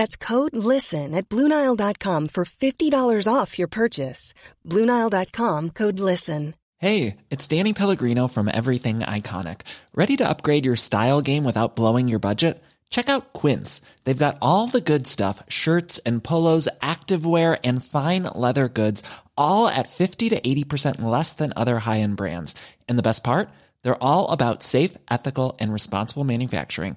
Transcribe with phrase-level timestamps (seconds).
[0.00, 4.32] That's code LISTEN at Bluenile.com for $50 off your purchase.
[4.66, 6.54] Bluenile.com code LISTEN.
[6.78, 9.68] Hey, it's Danny Pellegrino from Everything Iconic.
[9.92, 12.62] Ready to upgrade your style game without blowing your budget?
[12.88, 13.82] Check out Quince.
[14.04, 19.02] They've got all the good stuff shirts and polos, activewear, and fine leather goods,
[19.36, 22.54] all at 50 to 80% less than other high end brands.
[22.88, 23.50] And the best part?
[23.82, 26.96] They're all about safe, ethical, and responsible manufacturing.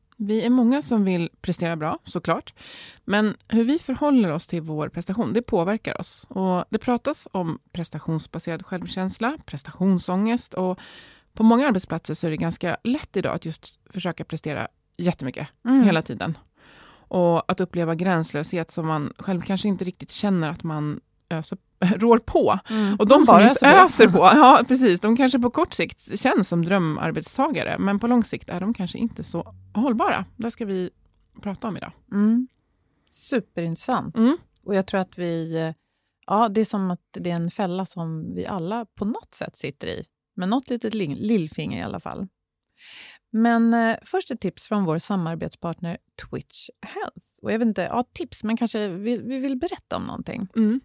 [0.23, 2.53] Vi är många som vill prestera bra, såklart.
[3.05, 6.27] Men hur vi förhåller oss till vår prestation, det påverkar oss.
[6.29, 10.79] Och det pratas om prestationsbaserad självkänsla, prestationsångest och
[11.33, 14.67] på många arbetsplatser så är det ganska lätt idag att just försöka prestera
[14.97, 15.83] jättemycket, mm.
[15.83, 16.37] hela tiden.
[16.93, 20.99] Och att uppleva gränslöshet som man själv kanske inte riktigt känner att man
[21.29, 21.57] öser,
[21.95, 22.59] rår på.
[22.69, 22.95] Mm.
[22.95, 26.65] Och de som just öser på, ja precis, de kanske på kort sikt känns som
[26.65, 30.25] drömarbetstagare, men på lång sikt är de kanske inte så hållbara.
[30.37, 30.89] Det ska vi
[31.41, 31.91] prata om idag.
[32.11, 32.47] Mm.
[33.09, 34.15] Superintressant.
[34.15, 34.37] Mm.
[34.63, 35.73] Och jag tror att vi...
[36.27, 39.57] Ja, det är som att det är en fälla som vi alla på något sätt
[39.57, 40.05] sitter i.
[40.35, 42.27] Med något litet lillfinger i alla fall.
[43.31, 45.97] Men eh, först ett tips från vår samarbetspartner
[46.29, 47.27] Twitch Health.
[47.41, 50.47] Och jag vet inte, ja, tips, men kanske vi, vi vill berätta om någonting.
[50.55, 50.81] Mm.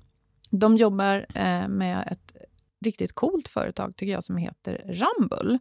[0.58, 2.36] De jobbar eh, med ett
[2.84, 5.58] riktigt coolt företag tycker jag som heter Rumble.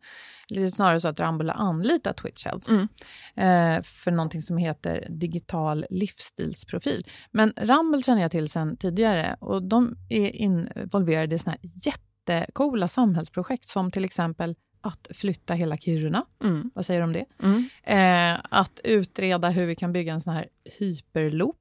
[0.51, 2.87] Eller snarare så att Rumble har anlitat Twitch Health mm.
[3.35, 7.03] eh, för någonting som heter digital livsstilsprofil.
[7.31, 12.87] Men Rumble känner jag till sedan tidigare och de är involverade i såna här jättekola
[12.87, 16.25] samhällsprojekt som till exempel att flytta hela Kiruna.
[16.43, 16.71] Mm.
[16.75, 17.25] Vad säger du om det?
[17.43, 17.69] Mm.
[17.83, 20.47] Eh, att utreda hur vi kan bygga en sån här
[20.79, 21.57] hyperloop.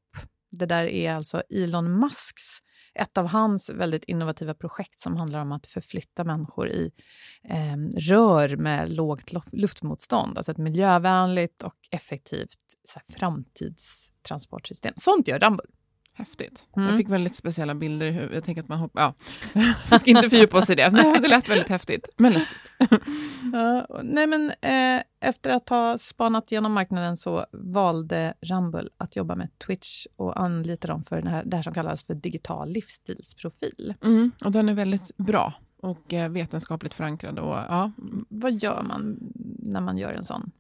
[0.51, 2.61] Det där är alltså Elon Musks
[2.95, 6.93] ett av hans väldigt innovativa projekt som handlar om att förflytta människor i
[7.45, 10.39] eh, rör med lågt luftmotstånd.
[10.39, 14.95] Alltså ett miljövänligt och effektivt så här, framtidstransportsystem.
[14.97, 15.67] Sånt gör Rumble.
[16.17, 16.69] Häftigt.
[16.77, 16.89] Mm.
[16.89, 18.35] Jag fick väldigt speciella bilder i huvudet.
[18.35, 19.01] Jag tänker att man hoppar...
[19.01, 19.15] Ja.
[19.91, 20.91] Jag ska inte fördjupa oss i det.
[20.91, 22.59] Nej, det lät väldigt häftigt, men läskigt.
[23.53, 29.35] ja, nej, men, eh, efter att ha spanat genom marknaden så valde Rumble att jobba
[29.35, 33.95] med Twitch och anlita dem för det här, det här som kallas för digital livsstilsprofil.
[34.05, 37.41] Mm, och den är väldigt bra och eh, vetenskapligt förankrade.
[37.41, 37.91] Och, ja.
[38.29, 39.17] Vad gör man
[39.59, 40.51] när man gör en sån?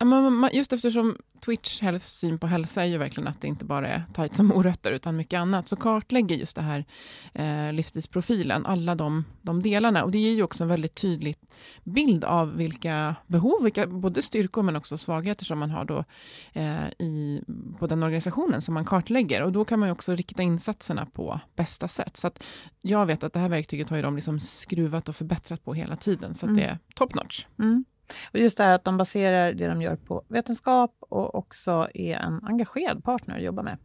[0.52, 4.02] Just eftersom Twitch Health syn på hälsa är ju verkligen att det inte bara är
[4.14, 6.84] tajt som morötter, utan mycket annat, så kartlägger just det här
[7.32, 10.04] eh, livsstilsprofilen, alla de, de delarna.
[10.04, 11.36] Och det ger ju också en väldigt tydlig
[11.84, 16.04] bild av vilka behov, vilka både styrkor men också svagheter som man har då
[16.52, 17.42] eh, i,
[17.78, 19.42] på den organisationen som man kartlägger.
[19.42, 22.16] Och då kan man ju också rikta insatserna på bästa sätt.
[22.16, 22.42] Så att
[22.80, 25.96] jag vet att det här verktyget har ju de liksom skruvat och förbättrat på hela
[25.96, 26.56] tiden, så mm.
[26.56, 27.46] det är top notch.
[27.58, 27.84] Mm.
[28.32, 32.16] Och just det här att de baserar det de gör på vetenskap och också är
[32.16, 33.78] en engagerad partner att jobba med.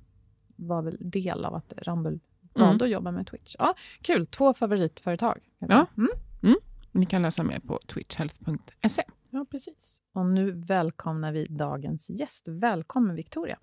[0.55, 2.21] var väl del av att Rumble mm.
[2.53, 2.85] valde mm.
[2.85, 3.55] att jobba med Twitch.
[3.59, 5.39] Ja, kul, två favoritföretag.
[5.59, 5.85] Ja.
[5.97, 6.09] Mm.
[6.43, 6.55] Mm.
[6.91, 9.03] Ni kan läsa mer på twitchhealth.se.
[9.29, 10.01] Ja, precis.
[10.13, 12.47] Och nu välkomnar vi dagens gäst.
[12.47, 13.59] Välkommen Victoria.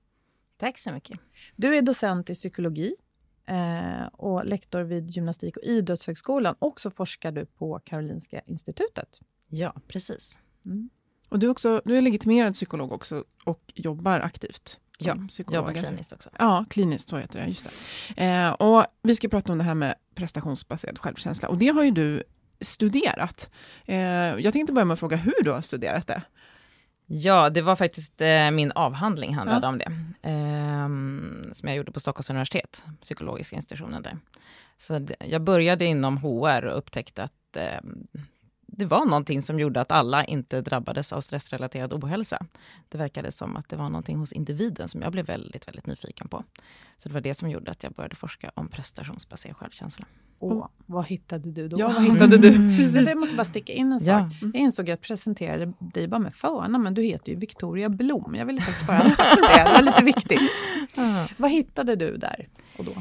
[0.56, 1.20] Tack så mycket.
[1.56, 2.94] Du är docent i psykologi
[3.46, 9.20] eh, och lektor vid Gymnastik och idrottshögskolan och så forskar du på Karolinska institutet.
[9.48, 10.38] Ja, precis.
[10.64, 10.90] Mm.
[11.28, 14.80] Och du är, också, du är legitimerad psykolog också och jobbar aktivt.
[14.98, 16.30] Ja, jobbar kliniskt också.
[16.38, 17.46] Ja, kliniskt, så heter det.
[17.46, 17.70] Just
[18.16, 18.24] det.
[18.24, 21.48] Eh, och vi ska prata om det här med prestationsbaserad självkänsla.
[21.48, 22.22] Och det har ju du
[22.60, 23.50] studerat.
[23.84, 26.22] Eh, jag tänkte börja med att fråga hur du har studerat det.
[27.06, 29.68] Ja, det var faktiskt eh, min avhandling handlade ja.
[29.68, 29.92] om det.
[30.22, 34.18] Eh, som jag gjorde på Stockholms universitet, psykologiska institutionen där.
[34.78, 37.80] Så det, jag började inom HR och upptäckte att eh,
[38.66, 42.46] det var någonting som gjorde att alla inte drabbades av stressrelaterad ohälsa.
[42.88, 46.28] Det verkade som att det var någonting hos individen som jag blev väldigt, väldigt nyfiken
[46.28, 46.44] på.
[46.96, 50.06] Så det var det som gjorde att jag började forska om prestationsbaserad självkänsla.
[50.38, 51.80] Och vad hittade du då?
[51.80, 52.48] Ja, vad hittade du?
[52.56, 53.04] Mm.
[53.06, 54.08] Jag måste bara sticka in en sak.
[54.08, 54.30] Ja.
[54.40, 58.34] Jag insåg att jag presenterade dig bara med förnamn, men du heter ju Victoria Blom.
[58.34, 60.40] Jag ville faktiskt bara ha sagt det, det var lite viktigt.
[60.96, 61.26] Mm.
[61.36, 62.48] Vad hittade du där
[62.78, 62.92] och då?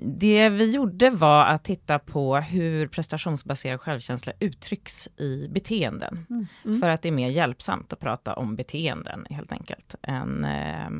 [0.00, 6.26] Det vi gjorde var att titta på hur prestationsbaserad självkänsla uttrycks i beteenden.
[6.30, 6.46] Mm.
[6.64, 6.80] Mm.
[6.80, 9.94] För att det är mer hjälpsamt att prata om beteenden helt enkelt.
[10.02, 10.90] Än eh,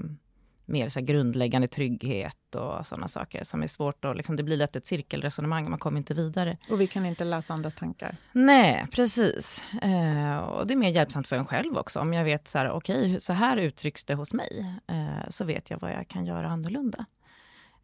[0.68, 4.76] mer så grundläggande trygghet och sådana saker som är svårt att, liksom, det blir lätt
[4.76, 6.56] ett cirkelresonemang, man kommer inte vidare.
[6.70, 8.16] Och vi kan inte läsa andras tankar.
[8.32, 9.62] Nej, precis.
[9.82, 12.00] Eh, och det är mer hjälpsamt för en själv också.
[12.00, 15.44] Om jag vet så här, okej, okay, så här uttrycks det hos mig, eh, så
[15.44, 17.06] vet jag vad jag kan göra annorlunda.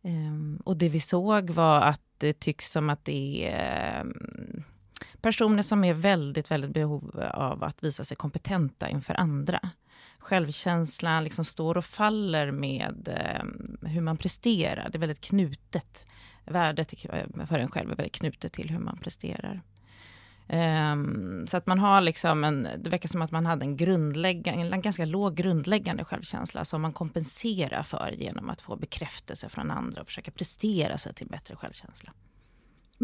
[0.03, 4.65] Um, och det vi såg var att det tycks som att det är um,
[5.21, 9.61] personer som är väldigt, väldigt behov av att visa sig kompetenta inför andra.
[10.25, 14.89] Självkänslan liksom står och faller med eh, hur man presterar.
[14.91, 16.07] Det är väldigt knutet.
[16.45, 19.63] Värdet eh, för en själv är väldigt knutet till hur man presterar.
[20.49, 24.77] Um, så att man har liksom en, det verkar som att man hade en grundläggande,
[24.77, 30.01] en ganska låg grundläggande självkänsla som man kompenserar för genom att få bekräftelse från andra
[30.01, 32.13] och försöka prestera sig till bättre självkänsla.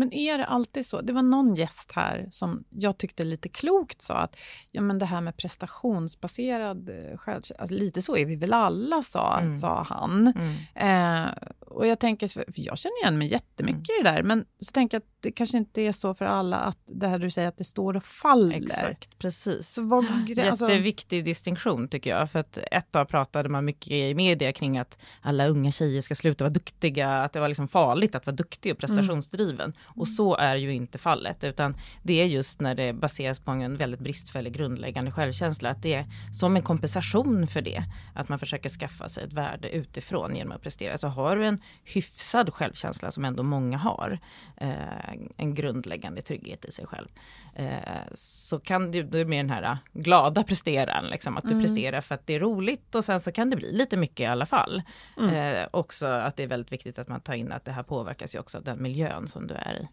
[0.01, 1.01] Men är det alltid så?
[1.01, 4.37] Det var någon gäst här som jag tyckte lite klokt sa att
[4.71, 9.03] ja, men det här med prestationsbaserad eh, självkänsla, alltså, lite så är vi väl alla,
[9.03, 9.59] sa, mm.
[9.59, 10.33] sa han.
[10.37, 11.27] Mm.
[11.27, 14.01] Eh, och jag tänker, för jag känner igen mig jättemycket mm.
[14.01, 16.57] i det där, men så tänker jag att det kanske inte är så för alla
[16.57, 18.57] att det här du säger att det står och faller.
[18.57, 19.69] Exakt, precis.
[19.69, 20.07] Så vad,
[20.41, 20.69] alltså...
[20.69, 24.99] Jätteviktig distinktion tycker jag, för att ett tag pratade man mycket i media kring att
[25.21, 28.73] alla unga tjejer ska sluta vara duktiga, att det var liksom farligt att vara duktig
[28.73, 29.61] och prestationsdriven.
[29.61, 29.77] Mm.
[29.85, 33.77] Och så är ju inte fallet, utan det är just när det baseras på en
[33.77, 37.85] väldigt bristfällig grundläggande självkänsla, att det är som en kompensation för det,
[38.15, 40.99] att man försöker skaffa sig ett värde utifrån genom att prestera.
[40.99, 44.19] Så har du en hyfsad självkänsla, som ändå många har,
[44.57, 47.09] eh, en grundläggande trygghet i sig själv,
[47.55, 47.79] eh,
[48.15, 51.63] så kan du, du är med den här glada presteran, liksom, att du mm.
[51.63, 54.27] presterar för att det är roligt och sen så kan det bli lite mycket i
[54.27, 54.83] alla fall.
[55.19, 55.35] Mm.
[55.35, 58.35] Eh, också att det är väldigt viktigt att man tar in att det här påverkas
[58.35, 59.89] ju också av den miljön som du är i.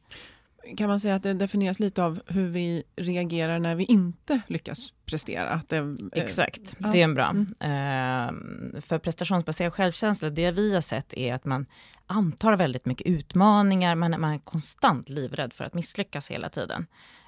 [0.78, 4.94] Kan man säga att det definieras lite av hur vi reagerar när vi inte lyckas
[5.06, 5.62] prestera?
[5.68, 6.88] Det, eh, Exakt, ja.
[6.88, 7.30] det är en bra.
[7.60, 8.76] Mm.
[8.76, 11.66] Uh, för prestationsbaserad självkänsla, det vi har sett är att man
[12.08, 16.86] antar väldigt mycket utmaningar, man, man är konstant livrädd för att misslyckas hela tiden.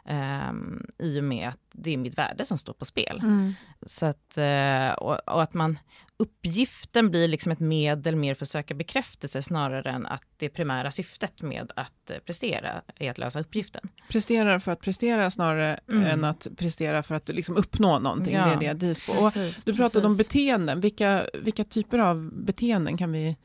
[0.09, 3.19] Um, I och med att det är mitt värde som står på spel.
[3.23, 3.53] Mm.
[3.85, 5.79] Så att, uh, och, och, att man,
[6.17, 10.91] uppgiften blir liksom ett medel mer för att söka bekräftelse snarare än att det primära
[10.91, 13.89] syftet med att prestera är att lösa uppgiften.
[14.09, 16.05] Prestera för att prestera snarare mm.
[16.05, 18.35] än att prestera för att liksom uppnå någonting.
[18.35, 19.13] Ja, det är det jag drivs på.
[19.13, 20.05] Precis, du pratade precis.
[20.05, 20.81] om beteenden.
[20.81, 23.37] Vilka, vilka typer av beteenden kan vi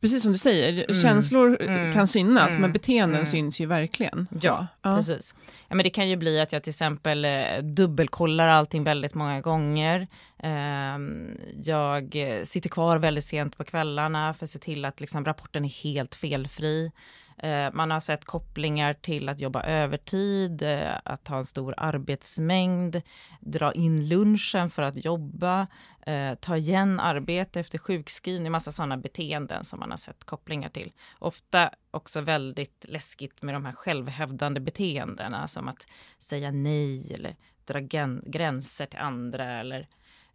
[0.00, 1.02] Precis som du säger, mm.
[1.02, 1.92] känslor mm.
[1.92, 2.60] kan synas, mm.
[2.60, 3.26] men beteenden mm.
[3.26, 4.28] syns ju verkligen.
[4.42, 5.34] Ja, ja, precis.
[5.68, 9.40] Ja, men det kan ju bli att jag till exempel eh, dubbelkollar allting väldigt många
[9.40, 10.06] gånger.
[10.38, 15.64] Ehm, jag sitter kvar väldigt sent på kvällarna för att se till att liksom rapporten
[15.64, 16.90] är helt felfri.
[17.38, 23.02] Eh, man har sett kopplingar till att jobba övertid, eh, att ha en stor arbetsmängd,
[23.40, 25.66] dra in lunchen för att jobba,
[26.06, 30.92] eh, ta igen arbete efter sjukskrivning, massa sådana beteenden som man har sett kopplingar till.
[31.18, 35.86] Ofta också väldigt läskigt med de här självhävdande beteendena som att
[36.18, 37.80] säga nej eller dra
[38.26, 39.88] gränser till andra eller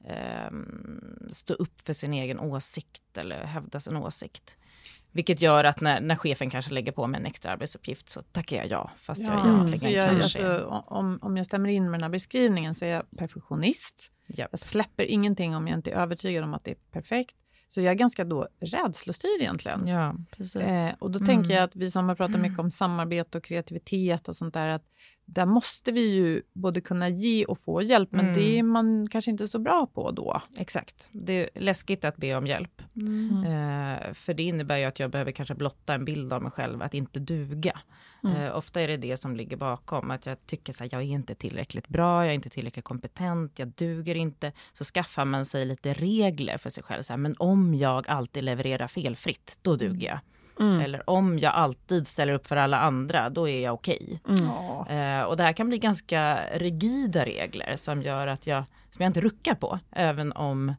[0.07, 4.57] ehm, stå upp för sin egen åsikt eller hävda sin åsikt.
[5.11, 8.57] Vilket gör att när, när chefen kanske lägger på mig en extra arbetsuppgift så tackar
[8.57, 10.47] jag ja, fast ja, jag egentligen jag, kanske...
[10.47, 14.11] Alltså, om, om jag stämmer in med den här beskrivningen så är jag perfektionist.
[14.37, 14.47] Yep.
[14.51, 17.35] Jag släpper ingenting om jag inte är övertygad om att det är perfekt.
[17.67, 19.87] Så jag är ganska då rädslostyrd egentligen.
[19.87, 20.61] Ja, precis.
[20.61, 21.27] Eh, och då mm.
[21.27, 24.67] tänker jag att vi som har pratat mycket om samarbete och kreativitet och sånt där,
[24.67, 24.85] att
[25.25, 28.35] där måste vi ju både kunna ge och få hjälp, men mm.
[28.35, 30.41] det är man kanske inte så bra på då.
[30.57, 31.07] Exakt.
[31.11, 32.81] Det är läskigt att be om hjälp.
[32.95, 33.43] Mm.
[33.43, 36.81] Eh, för det innebär ju att jag behöver kanske blotta en bild av mig själv,
[36.81, 37.79] att inte duga.
[38.23, 38.41] Mm.
[38.41, 41.35] Eh, ofta är det det som ligger bakom, att jag tycker att jag är inte
[41.35, 44.51] tillräckligt bra, jag är inte tillräckligt kompetent, jag duger inte.
[44.73, 47.01] Så skaffar man sig lite regler för sig själv.
[47.03, 50.19] Så här, men om jag alltid levererar felfritt, då duger jag.
[50.59, 50.81] Mm.
[50.81, 54.21] Eller om jag alltid ställer upp för alla andra, då är jag okej.
[54.23, 54.47] Okay.
[54.87, 55.19] Mm.
[55.19, 59.09] Eh, och det här kan bli ganska rigida regler som gör att jag, som jag
[59.09, 60.73] inte ruckar på, även om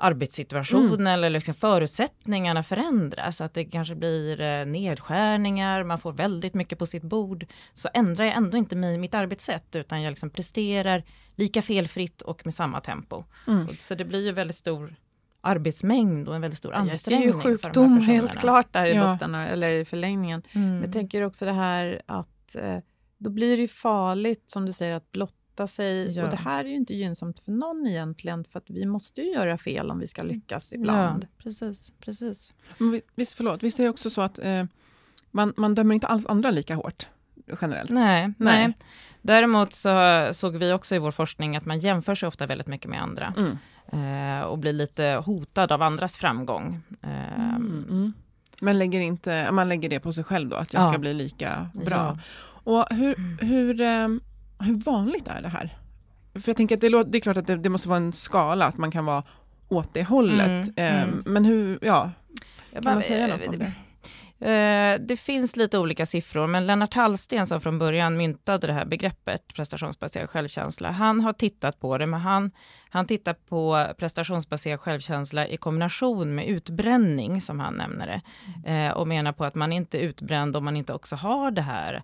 [0.00, 1.06] arbetssituationen mm.
[1.06, 3.40] eller liksom förutsättningarna förändras.
[3.40, 7.46] Att det kanske blir eh, nedskärningar, man får väldigt mycket på sitt bord.
[7.74, 11.04] Så ändrar jag ändå inte mitt arbetssätt utan jag liksom presterar
[11.34, 13.24] lika felfritt och med samma tempo.
[13.46, 13.66] Mm.
[13.78, 14.96] Så det blir ju väldigt stor
[15.40, 17.28] arbetsmängd och en väldigt stor ansträngning.
[17.28, 19.12] Det är ju sjukdom helt klart där i ja.
[19.12, 20.42] botten, eller i förlängningen.
[20.52, 20.70] Mm.
[20.70, 22.78] Men jag tänker också det här att eh,
[23.18, 25.12] då blir det farligt, som du säger, att
[25.60, 26.10] blotta sig.
[26.10, 26.24] Ja.
[26.24, 29.32] Och det här är ju inte gynnsamt för någon egentligen, för att vi måste ju
[29.32, 31.24] göra fel om vi ska lyckas ibland.
[31.24, 32.52] Ja, precis, precis.
[32.78, 34.64] Men visst, förlåt, visst är det också så att eh,
[35.30, 37.06] man, man dömer inte alls andra lika hårt?
[37.60, 37.90] generellt.
[37.90, 38.66] Nej, nej.
[38.66, 38.74] nej.
[39.22, 39.90] Däremot så
[40.32, 43.34] såg vi också i vår forskning att man jämför sig ofta väldigt mycket med andra.
[43.36, 43.58] Mm
[43.92, 46.82] eh, och blir lite hotad av andras framgång.
[47.02, 48.12] Eh, mm, mm.
[48.60, 50.88] Men lägger inte, man lägger det på sig själv då, att jag ja.
[50.88, 51.96] ska bli lika bra.
[51.96, 52.18] Ja.
[52.72, 53.38] Och hur, mm.
[53.38, 54.08] hur, eh,
[54.60, 55.78] hur vanligt är det här?
[56.34, 58.66] För jag tänker att det, det är klart att det, det, måste vara en skala,
[58.66, 59.22] att man kan vara
[59.68, 60.78] åt det hållet.
[60.78, 61.22] Mm, mm.
[61.26, 62.10] Men hur, ja,
[62.72, 63.72] kan bara, man säga något om det?
[64.40, 68.84] Eh, det finns lite olika siffror, men Lennart Hallsten som från början myntade det här
[68.84, 72.50] begreppet prestationsbaserad självkänsla, han har tittat på det, men han,
[72.90, 78.06] han tittar på prestationsbaserad självkänsla i kombination med utbränning, som han nämner
[78.64, 81.50] det, eh, och menar på att man inte är utbränd om man inte också har
[81.50, 82.02] det här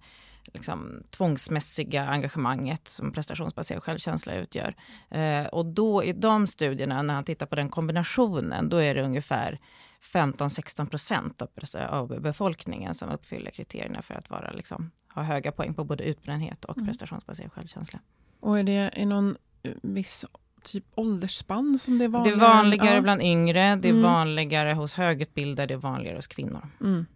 [0.55, 4.75] liksom, tvångsmässiga engagemanget som prestationsbaserad självkänsla utgör.
[5.11, 9.03] Eh, och då i de studierna, när han tittar på den kombinationen, då är det
[9.03, 9.59] ungefär
[10.13, 11.49] 15-16 procent av,
[11.89, 16.65] av befolkningen som uppfyller kriterierna för att vara, liksom, ha höga poäng på både utbrändhet
[16.65, 16.87] och mm.
[16.87, 17.99] prestationsbaserad självkänsla.
[18.41, 20.25] Och är det i någon eh, viss
[20.63, 22.39] typ åldersspann som det är vanligare?
[22.39, 23.01] Det är vanligare ja.
[23.01, 24.03] bland yngre, det är mm.
[24.03, 26.69] vanligare hos högutbildade, det är vanligare hos kvinnor.
[26.81, 27.07] Mm.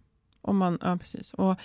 [0.41, 1.33] Om man, ja, precis.
[1.33, 1.55] Och,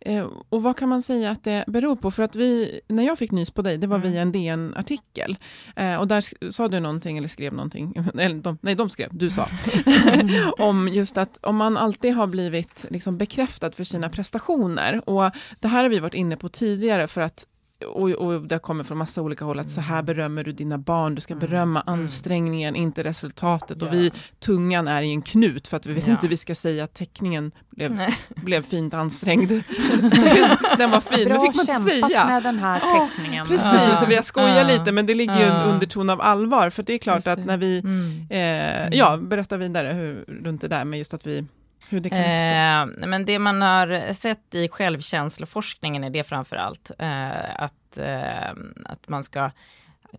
[0.00, 2.10] eh, och vad kan man säga att det beror på?
[2.10, 4.10] För att vi, när jag fick nys på dig, det var mm.
[4.10, 5.36] via en DN-artikel.
[5.76, 9.30] Eh, och där sa du någonting, eller skrev någonting, eller de, nej de skrev, du
[9.30, 9.48] sa,
[10.58, 15.68] om just att om man alltid har blivit liksom bekräftad för sina prestationer, och det
[15.68, 17.46] här har vi varit inne på tidigare, för att
[17.86, 20.06] och, och det kommer från massa olika håll, att så här mm.
[20.06, 21.48] berömmer du dina barn, du ska mm.
[21.48, 22.00] berömma mm.
[22.00, 23.76] ansträngningen, inte resultatet.
[23.80, 23.86] Ja.
[23.86, 26.12] Och vi, tungan är i en knut, för att vi vet ja.
[26.12, 29.48] inte vi ska säga att teckningen blev, blev fint ansträngd.
[30.78, 32.26] den var fin, Bra men fick man inte säga.
[32.26, 33.34] med den här teckningen.
[33.34, 34.04] Ja, precis, ja.
[34.08, 36.98] vi har skojat lite, men det ligger ju en underton av allvar, för det är
[36.98, 38.26] klart att när vi, mm.
[38.30, 41.46] eh, ja, berätta vidare hur, runt det där med just att vi
[41.88, 46.90] hur det kan eh, men det man har sett i självkänsloforskningen är det framför allt
[46.98, 48.50] eh, att, eh,
[48.84, 49.50] att man ska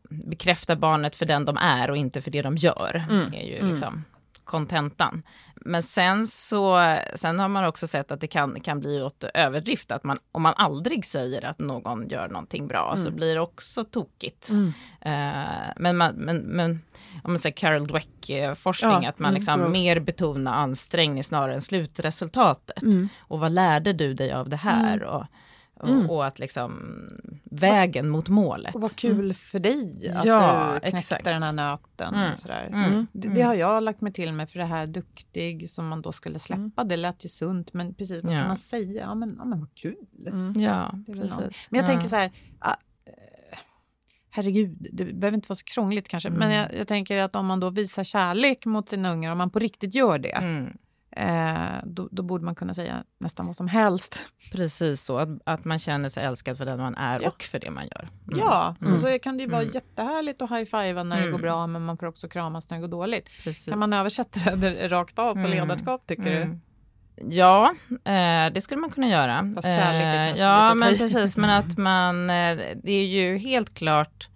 [0.09, 3.05] bekräfta barnet för den de är och inte för det de gör.
[3.09, 3.33] Mm.
[3.33, 3.71] är ju mm.
[3.71, 4.03] liksom
[4.45, 5.23] kontentan.
[5.55, 9.91] Men sen så, sen har man också sett att det kan, kan bli åt överdrift,
[9.91, 13.05] att man, om man aldrig säger att någon gör någonting bra mm.
[13.05, 14.49] så blir det också tokigt.
[14.49, 14.65] Mm.
[15.05, 16.81] Uh, men, man, men, men
[17.23, 21.53] om man säger Carol Dweck-forskning, ja, att man mm, liksom mm, mer betonar ansträngning snarare
[21.53, 22.83] än slutresultatet.
[22.83, 23.09] Mm.
[23.19, 24.97] Och vad lärde du dig av det här?
[24.97, 25.25] Mm.
[25.75, 26.09] Och, Mm.
[26.09, 26.99] Och, att liksom
[27.43, 28.75] vägen mot målet.
[28.75, 29.33] Och vad kul mm.
[29.33, 31.25] för dig att ja, du knäckte exakt.
[31.25, 32.15] den här nöten.
[32.15, 32.37] Mm.
[32.37, 32.69] Sådär.
[32.73, 33.07] Mm.
[33.11, 33.47] Det, det, mm.
[33.47, 36.83] har jag lagt mig till med för det här duktig som man då skulle släppa.
[36.83, 38.47] Det lät ju sunt men precis vad ska ja.
[38.47, 39.01] man säga?
[39.01, 39.95] Ja men, ja, men vad kul.
[40.55, 41.67] Ja, precis.
[41.69, 42.31] Men jag tänker så här.
[44.29, 46.39] herregud, det behöver inte vara så krångligt kanske, mm.
[46.39, 49.49] men jag, jag, tänker att om man då visar kärlek mot sina ungar, om man
[49.49, 50.77] på riktigt gör det, mm.
[51.15, 54.25] Eh, då, då, borde man kunna säga nästan vad som helst.
[54.51, 57.29] Precis så, att, att man känner sig älskad för den man är ja.
[57.29, 58.07] och för det man gör.
[58.27, 58.39] Mm.
[58.39, 59.73] Ja, och så kan det ju vara mm.
[59.73, 61.41] jättehärligt att high-fivea när det går mm.
[61.41, 63.29] bra, men man får också kramas när det går dåligt.
[63.43, 63.65] Precis.
[63.65, 65.51] Kan man översätta det rakt av på mm.
[65.51, 66.59] ledarskap, tycker du?
[67.29, 69.51] Ja, eh, det skulle man kunna göra.
[69.55, 73.73] Fast kärlek är eh, Ja, men precis, men att man, eh, det är ju helt
[73.73, 74.29] klart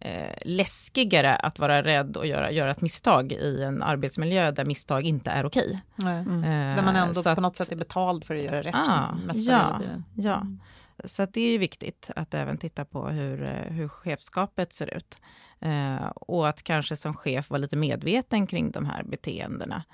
[0.00, 5.04] eh, läskigare att vara rädd och göra, göra ett misstag i en arbetsmiljö där misstag
[5.04, 5.80] inte är okej.
[6.02, 6.44] Mm.
[6.44, 8.74] Eh, där man ändå på att, något sätt är betald för att göra rätt.
[8.74, 9.80] Ah, ja,
[10.14, 10.36] ja.
[10.36, 10.60] Mm.
[11.04, 15.18] Så det är viktigt att även titta på hur, eh, hur chefskapet ser ut.
[15.60, 19.84] Eh, och att kanske som chef vara lite medveten kring de här beteendena.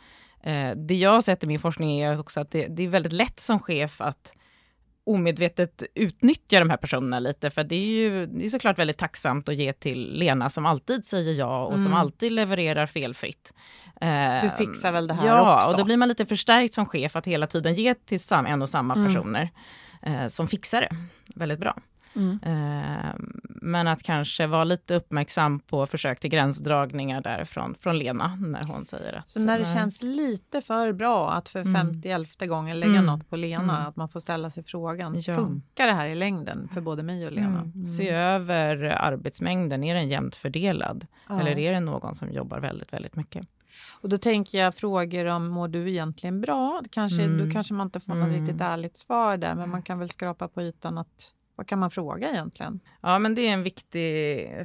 [0.42, 3.12] Eh, det jag har sett i min forskning är också att det, det, är väldigt
[3.12, 4.32] lätt som chef att
[5.06, 9.48] omedvetet utnyttja de här personerna lite, för det är ju det är såklart väldigt tacksamt
[9.48, 11.84] att ge till Lena som alltid säger ja och mm.
[11.84, 13.54] som alltid levererar felfritt.
[14.42, 15.66] Du fixar väl det här ja, också?
[15.66, 18.46] Ja, och då blir man lite förstärkt som chef att hela tiden ge till sam,
[18.46, 19.06] en och samma mm.
[19.06, 19.50] personer
[20.02, 20.96] eh, som fixar det
[21.34, 21.76] väldigt bra.
[22.16, 22.38] Mm.
[22.42, 23.14] Eh,
[23.46, 28.84] men att kanske vara lite uppmärksam på försök till gränsdragningar därifrån från Lena när hon
[28.84, 29.28] säger att...
[29.28, 32.02] Så när det känns lite för bra att för mm.
[32.02, 33.06] 51 gången lägga mm.
[33.06, 33.88] något på Lena, mm.
[33.88, 35.34] att man får ställa sig frågan, ja.
[35.34, 37.60] funkar det här i längden för både mig och Lena?
[37.60, 37.72] Mm.
[37.74, 37.86] mm.
[37.86, 41.06] Se över arbetsmängden, är den jämnt fördelad?
[41.28, 41.40] Ja.
[41.40, 43.46] Eller är det någon som jobbar väldigt, väldigt mycket?
[44.00, 46.82] Och då tänker jag frågor om mår du egentligen bra?
[46.90, 47.46] Kanske, mm.
[47.46, 48.40] Då kanske man inte får något mm.
[48.40, 51.90] riktigt ärligt svar där, men man kan väl skrapa på ytan att vad kan man
[51.90, 52.80] fråga egentligen?
[53.00, 54.00] Ja, men det är en viktig...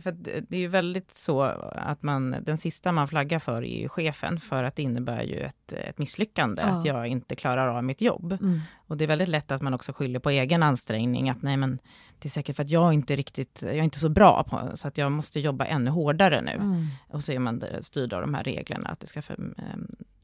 [0.04, 1.42] För det är ju väldigt så
[1.76, 5.40] att man, den sista man flaggar för är ju chefen, för att det innebär ju
[5.40, 6.68] ett, ett misslyckande, ja.
[6.68, 8.32] att jag inte klarar av mitt jobb.
[8.32, 8.62] Mm.
[8.88, 11.80] Och det är väldigt lätt att man också skyller på egen ansträngning, att nej men
[12.20, 14.88] det är säkert för att jag inte riktigt, jag är inte så bra på, så
[14.88, 16.52] att jag måste jobba ännu hårdare nu.
[16.52, 16.88] Mm.
[17.08, 19.56] Och så är man styrd av de här reglerna, att det ska för, um,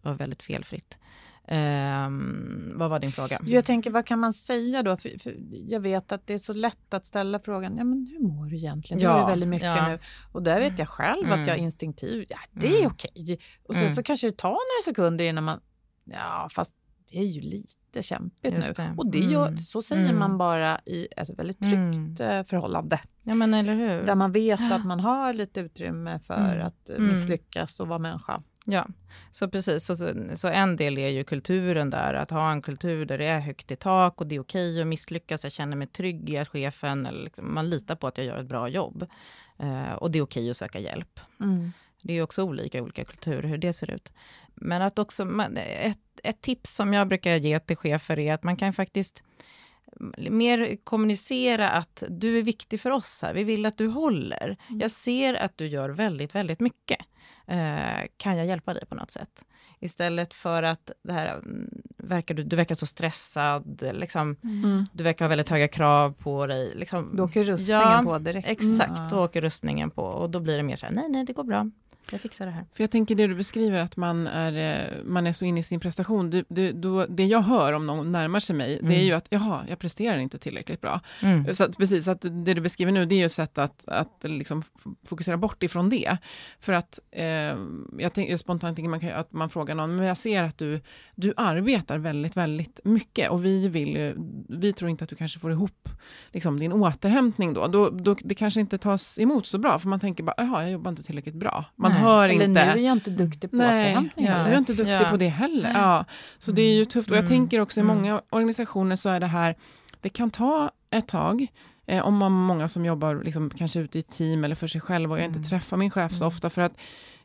[0.02, 0.98] vara väldigt felfritt.
[1.48, 3.40] Um, vad var din fråga?
[3.46, 4.98] Jag tänker, vad kan man säga då?
[4.98, 8.20] För, för jag vet att det är så lätt att ställa frågan, ja men hur
[8.20, 9.04] mår du egentligen?
[9.04, 9.88] Ja, det är väldigt mycket ja.
[9.88, 10.00] nu.
[10.32, 11.42] Och där vet jag själv mm.
[11.42, 12.92] att jag instinktivt, ja det är mm.
[12.92, 13.40] okej.
[13.64, 13.96] Och så, mm.
[13.96, 15.60] så kanske det tar några sekunder innan man,
[16.04, 16.74] ja fast
[17.12, 18.84] det är ju lite kämpigt Just nu.
[18.84, 18.94] Det.
[18.98, 19.58] Och det gör, mm.
[19.58, 20.38] så säger man mm.
[20.38, 22.46] bara i ett väldigt tryggt mm.
[22.46, 23.00] förhållande.
[23.24, 24.04] Ja men eller hur.
[24.04, 28.44] Där man vet att man har lite utrymme för att misslyckas och vara människa.
[28.66, 28.88] Ja,
[29.32, 29.84] så precis.
[29.84, 33.26] Så, så, så, en del är ju kulturen där, att ha en kultur där det
[33.26, 35.44] är högt i tak och det är okej okay att misslyckas.
[35.44, 38.38] Jag känner mig trygg i att chefen, eller liksom, man litar på att jag gör
[38.38, 39.06] ett bra jobb.
[39.64, 41.20] Uh, och det är okej okay att söka hjälp.
[41.40, 41.72] Mm.
[42.02, 44.14] Det är också olika i olika kulturer hur det ser ut.
[44.54, 48.56] Men att också, ett, ett tips som jag brukar ge till chefer är att man
[48.56, 49.24] kan faktiskt
[50.18, 53.34] mer kommunicera att du är viktig för oss här.
[53.34, 54.58] Vi vill att du håller.
[54.68, 54.82] Mm.
[54.82, 57.00] Jag ser att du gör väldigt, väldigt mycket.
[57.48, 59.46] Eh, kan jag hjälpa dig på något sätt?
[59.80, 64.86] Istället för att det här, mm, verkar du, du verkar så stressad, liksom, mm.
[64.94, 66.76] du verkar ha väldigt höga krav på dig.
[66.76, 68.48] Liksom, då åker rustningen ja, på direkt.
[68.48, 69.10] Exakt, mm.
[69.10, 71.44] då åker rustningen på och då blir det mer så här, nej, nej, det går
[71.44, 71.70] bra
[72.12, 72.66] jag fixar det här.
[72.74, 75.64] För jag tänker det du beskriver, att man är, eh, man är så inne i
[75.64, 76.30] sin prestation.
[76.30, 78.90] Det, det, då, det jag hör om någon närmar sig mig, mm.
[78.90, 79.08] det är mm.
[79.08, 81.02] ju att jaha, jag presterar inte tillräckligt bra.
[81.22, 81.56] Mm.
[81.56, 84.24] Så att, precis, att det du beskriver nu, det är ju ett sätt att, att
[84.24, 84.64] liksom
[85.06, 86.18] fokusera bort ifrån det.
[86.60, 87.26] För att eh,
[87.98, 90.58] jag, tänk, jag spontant tänker man kan, att man frågar någon, men jag ser att
[90.58, 90.82] du,
[91.16, 94.16] du arbetar väldigt, väldigt mycket och vi vill ju,
[94.50, 95.90] vi tror inte att du kanske får ihop
[96.32, 97.68] liksom, din återhämtning då.
[97.68, 100.72] då, då det kanske inte tas emot så bra, för man tänker bara, jaha, jag
[100.72, 101.66] jobbar inte tillräckligt bra.
[101.76, 102.66] Man hör Eller inte.
[102.66, 104.26] nu är jag inte duktig på Nej, återhämtning.
[104.26, 104.44] Ja.
[104.44, 105.10] Nu är jag inte duktig ja.
[105.10, 105.72] på det heller.
[105.74, 106.06] Ja.
[106.40, 107.12] Så det är ju tufft.
[107.12, 107.38] Och jag mm.
[107.38, 107.96] tänker också i mm.
[107.96, 109.56] många organisationer så är det här,
[110.02, 111.48] det kan ta ett tag.
[111.88, 115.12] Eh, om man många som jobbar liksom, kanske ute i team eller för sig själv
[115.12, 115.50] och jag inte mm.
[115.50, 116.28] träffar min chef så mm.
[116.28, 116.72] ofta för att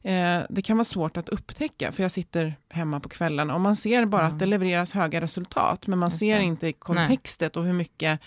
[0.03, 3.77] eh, det kan vara svårt att upptäcka, för jag sitter hemma på kvällen och man
[3.77, 4.33] ser bara mm.
[4.33, 6.45] att det levereras höga resultat, men man Just ser det.
[6.45, 7.61] inte kontextet Nej.
[7.61, 8.21] och hur mycket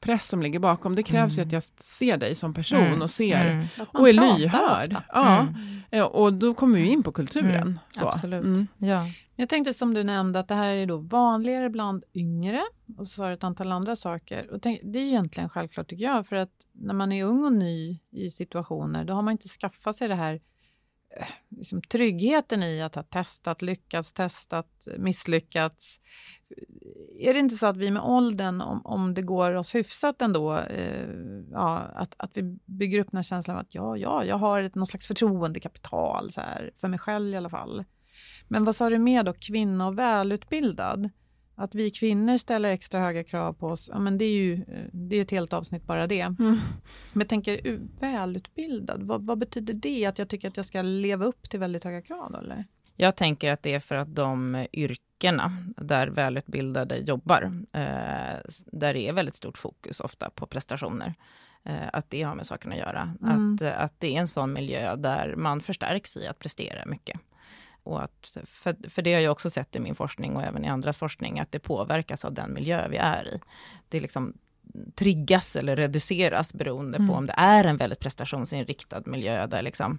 [0.00, 0.94] press som ligger bakom.
[0.94, 1.42] Det krävs mm.
[1.42, 3.02] ju att jag ser dig som person mm.
[3.02, 3.66] och ser mm.
[3.92, 4.96] och är lyhörd.
[5.08, 5.46] Ja.
[5.90, 6.06] Mm.
[6.06, 7.54] Och då kommer vi in på kulturen.
[7.54, 7.78] Mm.
[7.90, 8.08] Så.
[8.08, 8.44] Absolut.
[8.44, 8.66] Mm.
[8.78, 9.06] Ja.
[9.36, 12.62] Jag tänkte som du nämnde att det här är då vanligare bland yngre
[12.98, 14.50] och så har ett antal andra saker.
[14.52, 17.52] Och tänk, det är egentligen självklart tycker jag, för att när man är ung och
[17.52, 20.40] ny i situationer, då har man inte skaffat sig det här Eh,
[21.48, 26.00] liksom, tryggheten i att ha testat, lyckats, testat, misslyckats.
[27.20, 30.56] Är det inte så att vi med åldern, om, om det går oss hyfsat ändå,
[30.56, 31.08] eh,
[31.52, 34.62] ja, att, att vi bygger upp den här känslan av att ja, ja, jag har
[34.62, 37.84] ett, någon slags förtroendekapital, så här, för mig själv i alla fall.
[38.48, 41.10] Men vad sa du mer då, kvinna och välutbildad?
[41.60, 45.16] Att vi kvinnor ställer extra höga krav på oss, ja, men det är ju det
[45.16, 46.20] är ett helt avsnitt bara det.
[46.20, 46.34] Mm.
[47.12, 50.06] Men jag tänker välutbildad, vad, vad, betyder det?
[50.06, 52.34] Att jag tycker att jag ska leva upp till väldigt höga krav?
[52.34, 52.64] Eller?
[52.96, 57.42] Jag tänker att det är för att de yrkena där välutbildade jobbar,
[57.72, 61.14] eh, där det är väldigt stort fokus ofta på prestationer,
[61.64, 63.14] eh, att det har med saken att göra.
[63.22, 63.54] Mm.
[63.54, 67.20] Att, att det är en sån miljö där man förstärks i att prestera mycket.
[67.82, 70.68] Och att, för, för det har jag också sett i min forskning och även i
[70.68, 73.40] andras forskning, att det påverkas av den miljö vi är i.
[73.88, 74.34] Det liksom
[74.94, 77.08] triggas eller reduceras beroende mm.
[77.08, 79.98] på om det är en väldigt prestationsinriktad miljö där liksom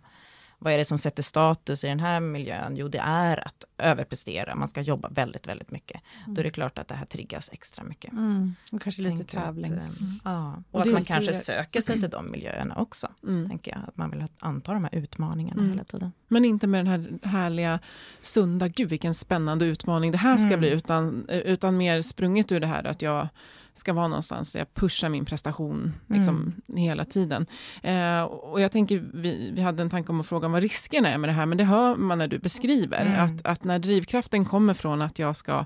[0.60, 2.76] vad är det som sätter status i den här miljön?
[2.78, 4.56] Jo, det är att överprestera.
[4.56, 6.02] Man ska jobba väldigt, väldigt mycket.
[6.24, 6.36] Mm.
[6.36, 8.12] Då är det klart att det här triggas extra mycket.
[8.12, 8.56] Mm.
[8.72, 10.22] Och kanske lite tävlings...
[10.24, 10.38] Att, mm.
[10.38, 10.64] ja.
[10.72, 11.38] Och, och att man kanske det...
[11.38, 13.08] söker sig till de miljöerna också.
[13.24, 13.50] Mm.
[13.50, 13.82] Tänker jag.
[13.88, 15.72] Att man vill anta de här utmaningarna mm.
[15.72, 16.12] hela tiden.
[16.28, 17.80] Men inte med den här härliga,
[18.22, 20.60] sunda, gud vilken spännande utmaning det här ska mm.
[20.60, 23.28] bli, utan, utan mer sprunget ur det här att jag
[23.74, 26.82] ska vara någonstans där jag pushar min prestation liksom, mm.
[26.82, 27.46] hela tiden.
[27.84, 31.18] Eh, och jag tänker, vi, vi hade en tanke om att fråga vad riskerna är
[31.18, 33.26] med det här, men det hör man när du beskriver, mm.
[33.26, 35.66] att, att när drivkraften kommer från att jag ska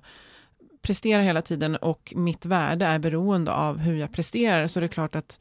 [0.81, 4.87] prestera hela tiden och mitt värde är beroende av hur jag presterar, så är det
[4.87, 5.39] klart att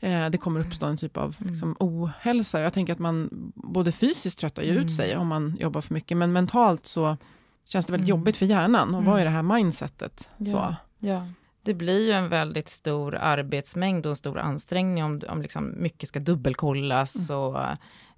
[0.00, 1.52] eh, det kommer uppstå en typ av mm.
[1.52, 2.60] liksom, ohälsa.
[2.60, 4.90] Jag tänker att man både fysiskt tröttar ju ut mm.
[4.90, 7.16] sig om man jobbar för mycket, men mentalt så
[7.64, 8.18] känns det väldigt mm.
[8.18, 8.94] jobbigt för hjärnan.
[8.94, 10.28] Och vad är det här mindsetet?
[10.36, 10.46] Ja.
[10.50, 10.76] Så.
[11.06, 11.26] Ja
[11.62, 16.08] det blir ju en väldigt stor arbetsmängd och en stor ansträngning om, om liksom mycket
[16.08, 17.42] ska dubbelkollas mm.
[17.42, 17.60] och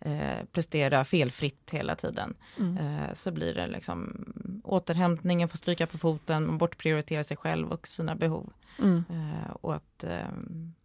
[0.00, 2.34] eh, prestera felfritt hela tiden.
[2.58, 2.76] Mm.
[2.76, 4.24] Eh, så blir det liksom
[4.64, 8.52] återhämtningen får stryka på foten, man bortprioriterar sig själv och sina behov.
[8.82, 9.04] Mm.
[9.10, 10.28] Eh, och att, eh,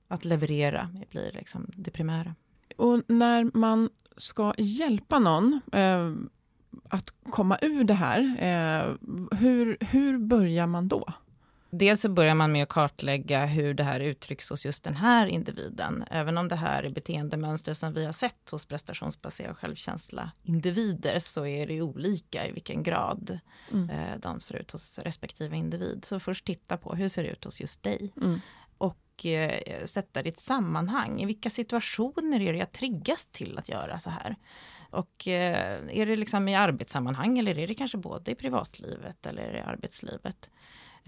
[0.08, 2.36] att leverera blir liksom det primära.
[2.78, 6.14] Och när man ska hjälpa någon eh,
[6.90, 8.96] att komma ur det här, eh,
[9.40, 11.14] hur, hur börjar man då?
[11.72, 15.28] Dels så börjar man med att kartlägga hur det här uttrycks hos just den här
[15.28, 16.06] individen.
[16.12, 21.46] Även om det här är beteendemönster som vi har sett hos prestationsbaserad självkänsla individer så
[21.46, 23.40] är det olika i vilken grad
[23.72, 23.90] mm.
[23.90, 26.06] eh, de ser ut hos respektive individ.
[26.06, 28.14] Så först titta på hur ser det ut hos just dig.
[28.22, 28.40] Mm.
[28.78, 31.22] Och eh, sätta ett sammanhang.
[31.22, 34.36] I vilka situationer är det jag triggas till att göra så här?
[34.90, 39.56] Och eh, är det liksom i arbetssammanhang eller är det kanske både i privatlivet eller
[39.56, 40.50] i arbetslivet?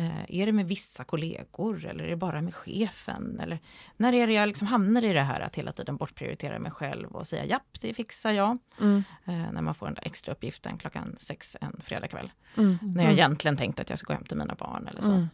[0.01, 3.39] Eh, är det med vissa kollegor eller är det bara med chefen?
[3.39, 3.59] Eller
[3.97, 7.11] när är det jag liksom hamnar i det här att hela tiden bortprioritera mig själv
[7.11, 8.57] och säga japp, det fixar jag.
[8.79, 9.03] Mm.
[9.25, 12.31] Eh, när man får den där extra uppgiften klockan sex en fredagkväll.
[12.57, 12.77] Mm.
[12.81, 13.11] När jag mm.
[13.11, 15.11] egentligen tänkte att jag ska gå hem till mina barn eller så.
[15.11, 15.27] Mm.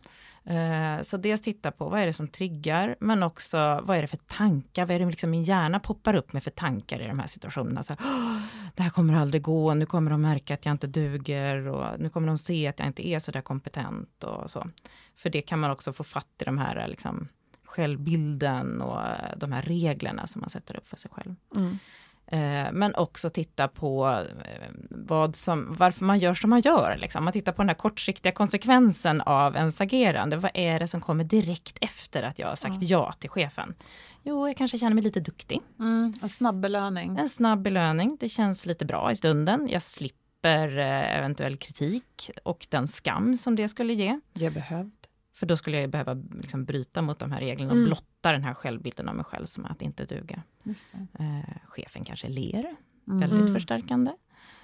[0.47, 4.07] Eh, så dels titta på vad är det som triggar, men också vad är det
[4.07, 7.19] för tankar, vad är det liksom min hjärna poppar upp med för tankar i de
[7.19, 7.83] här situationerna.
[7.83, 8.36] Så här,
[8.77, 12.09] det här kommer aldrig gå, nu kommer de märka att jag inte duger och nu
[12.09, 14.67] kommer de se att jag inte är så där kompetent och så.
[15.15, 17.27] För det kan man också få fatt i de här liksom,
[17.65, 19.01] självbilden och
[19.37, 21.35] de här reglerna som man sätter upp för sig själv.
[21.55, 21.77] Mm.
[22.27, 24.07] Eh, men också titta på
[24.45, 26.97] eh, vad som, varför man gör som man gör.
[26.97, 27.23] Liksom.
[27.23, 30.37] Man tittar på den här kortsiktiga konsekvensen av ens agerande.
[30.37, 32.87] Vad är det som kommer direkt efter att jag har sagt mm.
[32.87, 33.75] ja till chefen?
[34.27, 35.61] Jo, jag kanske känner mig lite duktig.
[35.79, 37.17] Mm, en snabb belöning.
[37.17, 38.17] En snabb belöning.
[38.19, 39.67] Det känns lite bra i stunden.
[39.69, 44.19] Jag slipper eh, eventuell kritik och den skam som det skulle ge.
[44.33, 44.91] Jag behövde.
[45.33, 47.85] För då skulle jag behöva liksom bryta mot de här reglerna och mm.
[47.87, 50.43] blotta den här självbilden av mig själv som att inte duga.
[51.19, 52.75] Eh, chefen kanske ler,
[53.07, 53.19] mm.
[53.19, 53.53] väldigt mm.
[53.53, 54.11] förstärkande.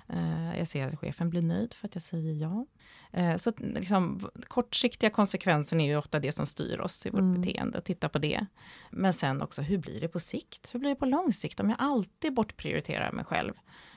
[0.07, 2.65] Eh, jag ser att chefen blir nöjd för att jag säger ja.
[3.11, 7.41] Eh, så liksom, kortsiktiga konsekvenser är ju ofta det som styr oss i vårt mm.
[7.41, 8.45] beteende, och titta på det.
[8.91, 10.75] Men sen också, hur blir det på sikt?
[10.75, 11.59] Hur blir det på lång sikt?
[11.59, 13.53] Om jag alltid bortprioriterar mig själv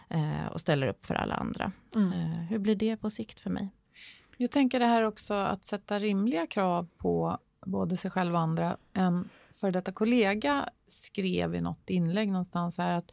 [0.08, 1.72] eh, och ställer upp för alla andra.
[1.96, 2.30] Mm.
[2.30, 3.68] Hur blir det på sikt för mig?
[4.36, 8.76] Jag tänker det här också att sätta rimliga krav på både sig själv och andra.
[8.92, 13.12] En före detta kollega skrev i något inlägg någonstans här att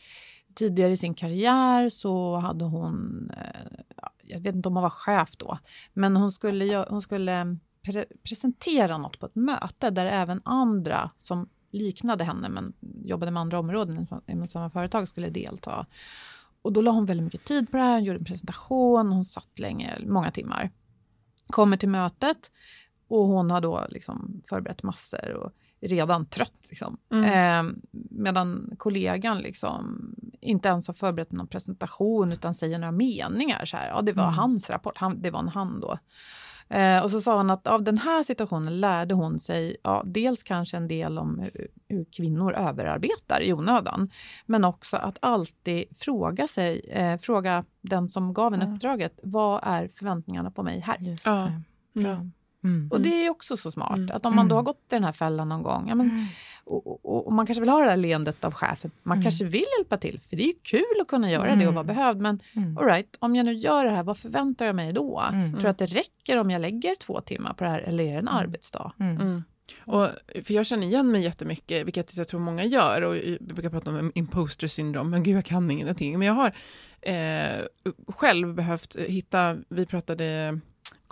[0.55, 5.37] tidigare i sin karriär så hade hon, eh, jag vet inte om hon var chef
[5.37, 5.57] då,
[5.93, 11.11] men hon skulle, hon skulle mm, pre presentera något på ett möte där även andra
[11.19, 12.73] som liknade henne men
[13.05, 15.85] jobbade med andra områden inom samma företag skulle delta.
[16.61, 19.23] Och då la hon väldigt mycket tid på det här, hon gjorde en presentation, hon
[19.23, 20.71] satt länge, många timmar.
[21.47, 22.51] Kommer till mötet
[23.07, 25.51] och hon har då liksom förberett massor och
[25.83, 26.67] redan trött.
[26.69, 26.97] Liksom.
[27.11, 27.25] Mm.
[27.25, 27.73] Eh,
[28.09, 33.65] medan kollegan liksom inte ens har förberett någon presentation utan säger några meningar.
[33.65, 34.35] Så här, ja, det var mm.
[34.35, 35.97] hans rapport, han, det var en han då.
[36.69, 40.43] Eh, och så sa hon att av den här situationen lärde hon sig ja, dels
[40.43, 44.09] kanske en del om hur, hur kvinnor överarbetar i onödan,
[44.45, 48.67] men också att alltid fråga sig, eh, fråga den som gav en ja.
[48.67, 50.97] uppdraget, vad är förväntningarna på mig här?
[50.99, 51.61] Just det.
[51.93, 52.29] Ja.
[52.63, 52.87] Mm.
[52.91, 54.15] Och det är också så smart, mm.
[54.15, 54.65] att om man då har mm.
[54.65, 56.25] gått i den här fällan någon gång, ja, men, mm.
[56.63, 59.23] och, och, och, man kanske vill ha det där leendet av chefen, man mm.
[59.23, 62.21] kanske vill hjälpa till, för det är kul att kunna göra det och vara behövd,
[62.21, 62.77] men mm.
[62.77, 65.23] all right, om jag nu gör det här, vad förväntar jag mig då?
[65.31, 68.11] Tror du att det räcker om jag lägger två timmar på det här, eller är
[68.11, 68.91] det en arbetsdag?
[69.85, 70.07] Och,
[70.43, 73.89] för jag känner igen mig jättemycket, vilket jag tror många gör, och vi brukar prata
[73.89, 76.19] om imposter syndrom, men gud jag kan ingenting.
[76.19, 76.53] Men jag har
[77.01, 77.65] eh,
[78.07, 80.59] själv behövt hitta, vi pratade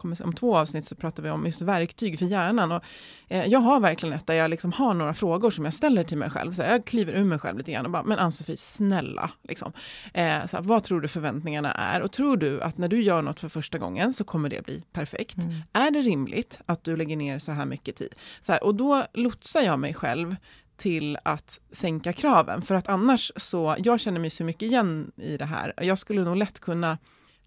[0.03, 2.71] om två avsnitt så pratar vi om just verktyg för hjärnan.
[2.71, 2.83] Och,
[3.27, 6.17] eh, jag har verkligen ett där jag liksom har några frågor som jag ställer till
[6.17, 6.53] mig själv.
[6.53, 9.71] Så jag kliver ur mig själv lite grann och bara, men Ann-Sofie, snälla, liksom.
[10.13, 12.01] eh, så vad tror du förväntningarna är?
[12.01, 14.83] Och tror du att när du gör något för första gången så kommer det bli
[14.93, 15.37] perfekt?
[15.37, 15.55] Mm.
[15.73, 18.15] Är det rimligt att du lägger ner så här mycket tid?
[18.41, 20.35] Så här, och då lotsar jag mig själv
[20.77, 25.37] till att sänka kraven, för att annars så, jag känner mig så mycket igen i
[25.37, 25.73] det här.
[25.77, 26.97] Jag skulle nog lätt kunna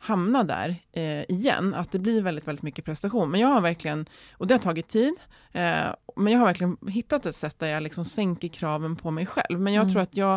[0.04, 3.30] hamna där eh, igen, att det blir väldigt, väldigt mycket prestation.
[3.30, 5.14] Men jag har verkligen, och det har tagit tid,
[5.52, 5.86] eh,
[6.16, 9.60] men jag har verkligen hittat ett sätt där jag liksom sänker kraven på mig själv.
[9.60, 9.92] Men jag mm.
[9.92, 10.34] tror att jag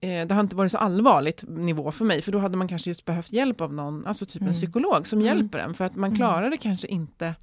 [0.00, 2.90] eh, det har inte varit så allvarligt nivå för mig, för då hade man kanske
[2.90, 4.48] just behövt hjälp av någon, alltså typ mm.
[4.48, 5.26] en psykolog som mm.
[5.26, 6.16] hjälper en, för att man mm.
[6.16, 7.34] klarar det kanske inte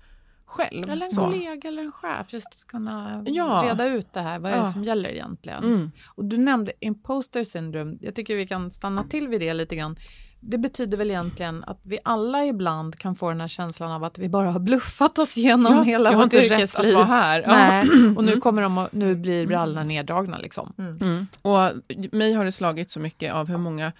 [0.45, 0.89] själv.
[0.89, 1.21] Eller en så.
[1.21, 3.61] kollega eller en chef, just att kunna ja.
[3.65, 5.63] reda ut det här, vad är det som gäller egentligen?
[5.63, 5.91] Mm.
[6.05, 9.95] Och du nämnde imposter syndrome, jag tycker vi kan stanna till vid det lite grann
[10.39, 14.17] det betyder väl egentligen att vi alla ibland kan få den här känslan av att
[14.17, 16.95] vi bara har bluffat oss igenom ja, hela vårt yrkesliv.
[16.95, 17.43] här.
[17.47, 17.85] Nej,
[18.17, 20.37] och nu, kommer de och, nu blir brallorna neddragna.
[20.37, 20.73] Liksom.
[20.77, 20.97] Mm.
[21.01, 21.27] Mm.
[21.41, 21.71] Och
[22.11, 23.91] mig har det slagit så mycket av hur många,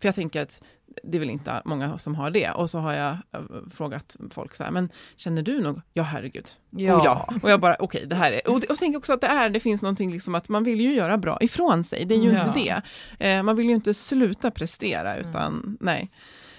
[0.00, 0.62] för jag tänker att
[1.02, 2.50] det är väl inte många som har det.
[2.50, 5.78] Och så har jag eh, frågat folk så här, men känner du något?
[5.92, 6.50] Ja, herregud.
[6.70, 6.96] Ja.
[6.96, 7.34] Och, ja.
[7.42, 8.50] och jag bara, okej, okay, det här är...
[8.50, 10.94] Och, och tänk också att det är, det finns någonting liksom att man vill ju
[10.94, 12.46] göra bra ifrån sig, det är ju ja.
[12.46, 12.82] inte det.
[13.26, 15.76] Eh, man vill ju inte sluta prestera, utan mm.
[15.80, 16.10] nej.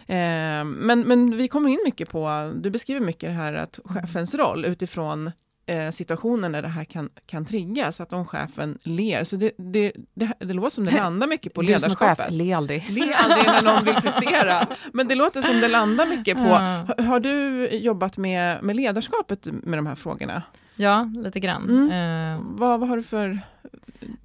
[0.07, 4.35] Eh, men, men vi kommer in mycket på, du beskriver mycket det här att chefens
[4.35, 5.31] roll utifrån
[5.69, 9.23] eh, situationer när det här kan, kan triggas, att om chefen ler.
[9.23, 12.17] Så det, det, det, det låter som det landar mycket på ledarskapet.
[12.17, 12.89] Du chef, le aldrig.
[12.89, 14.67] Le aldrig när någon vill prestera.
[14.93, 16.43] Men det låter som det landar mycket på...
[16.43, 20.43] Har, har du jobbat med, med ledarskapet med de här frågorna?
[20.75, 21.69] Ja, lite grann.
[21.69, 21.91] Mm.
[21.91, 23.39] Uh, vad, vad har du för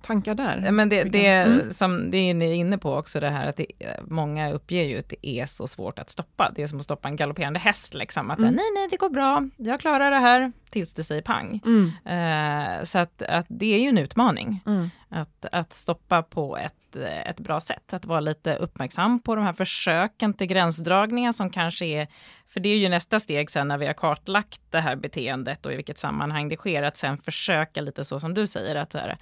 [0.02, 0.70] tankar där?
[0.70, 1.70] Men det, det, mm.
[1.70, 3.66] som, det är ni inne på också, det här att det,
[4.02, 6.52] många uppger ju att det är så svårt att stoppa.
[6.54, 8.30] Det är som att stoppa en galopperande häst, liksom.
[8.30, 8.54] Att mm.
[8.54, 11.60] nej, nej, det går bra, jag klarar det här, tills det säger pang.
[11.64, 11.84] Mm.
[11.84, 14.90] Uh, så att, att, det är ju en utmaning, mm.
[15.14, 16.96] Att, att stoppa på ett,
[17.26, 17.94] ett bra sätt.
[17.94, 22.08] Att vara lite uppmärksam på de här försöken till gränsdragningar som kanske är,
[22.46, 25.72] för det är ju nästa steg sen när vi har kartlagt det här beteendet och
[25.72, 29.18] i vilket sammanhang det sker, att sen försöka lite så som du säger, att här,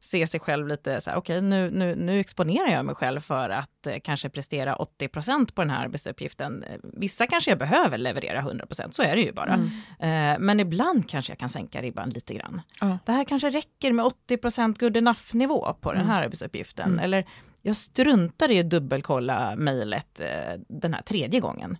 [0.00, 3.20] se sig själv lite så här, okej, okay, nu, nu, nu exponerar jag mig själv
[3.20, 6.64] för att eh, kanske prestera 80% på den här arbetsuppgiften.
[6.82, 9.54] Vissa kanske jag behöver leverera 100% så är det ju bara.
[9.98, 10.34] Mm.
[10.34, 12.60] Eh, men ibland kanske jag kan sänka ribban lite grann.
[12.82, 12.96] Uh.
[13.04, 14.96] Det här kanske räcker med 80% good
[15.36, 16.12] enough-nivå på den mm.
[16.12, 16.90] här arbetsuppgiften.
[16.90, 17.04] Mm.
[17.04, 17.24] Eller
[17.62, 21.78] jag struntar i att dubbelkolla mejlet eh, den här tredje gången.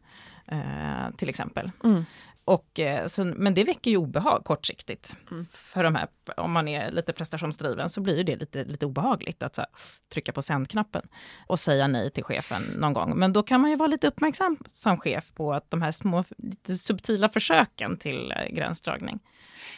[0.53, 1.71] Uh, till exempel.
[1.85, 2.05] Mm.
[2.45, 5.17] Och, eh, så, men det väcker ju obehag kortsiktigt.
[5.31, 5.47] Mm.
[5.53, 9.57] För de här, om man är lite prestationsdriven så blir det lite, lite obehagligt att
[9.57, 9.67] här,
[10.13, 11.09] trycka på sändknappen
[11.47, 13.19] och säga nej till chefen någon gång.
[13.19, 16.25] Men då kan man ju vara lite uppmärksam som chef på att de här små,
[16.39, 19.19] lite subtila försöken till eh, gränsdragning.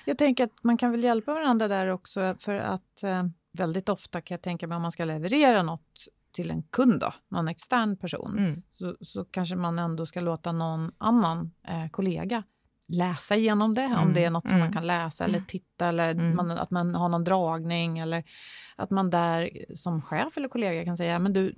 [0.04, 4.20] Jag tänker att man kan väl hjälpa varandra där också för att eh, väldigt ofta
[4.20, 7.96] kan jag tänka mig om man ska leverera något till en kund, då, någon extern
[7.96, 8.62] person, mm.
[8.72, 12.42] så, så kanske man ändå ska låta någon annan eh, kollega
[12.88, 13.98] läsa igenom det, mm.
[13.98, 14.66] om det är något som mm.
[14.66, 16.36] man kan läsa eller titta eller mm.
[16.36, 18.24] man, att man har någon dragning eller
[18.76, 21.54] att man där som chef eller kollega kan säga, men du,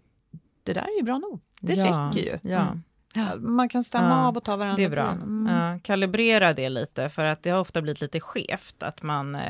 [0.62, 1.40] det där är ju bra nog.
[1.60, 1.84] Det ja.
[1.84, 2.50] räcker ju.
[2.50, 2.76] Ja.
[3.14, 3.28] Mm.
[3.28, 5.08] Ja, man kan stämma ja, av och ta varandra Det är bra.
[5.08, 5.54] Mm.
[5.54, 8.82] Ja, kalibrera det lite, för att det har ofta blivit lite skevt.
[8.82, 9.40] Att man eh,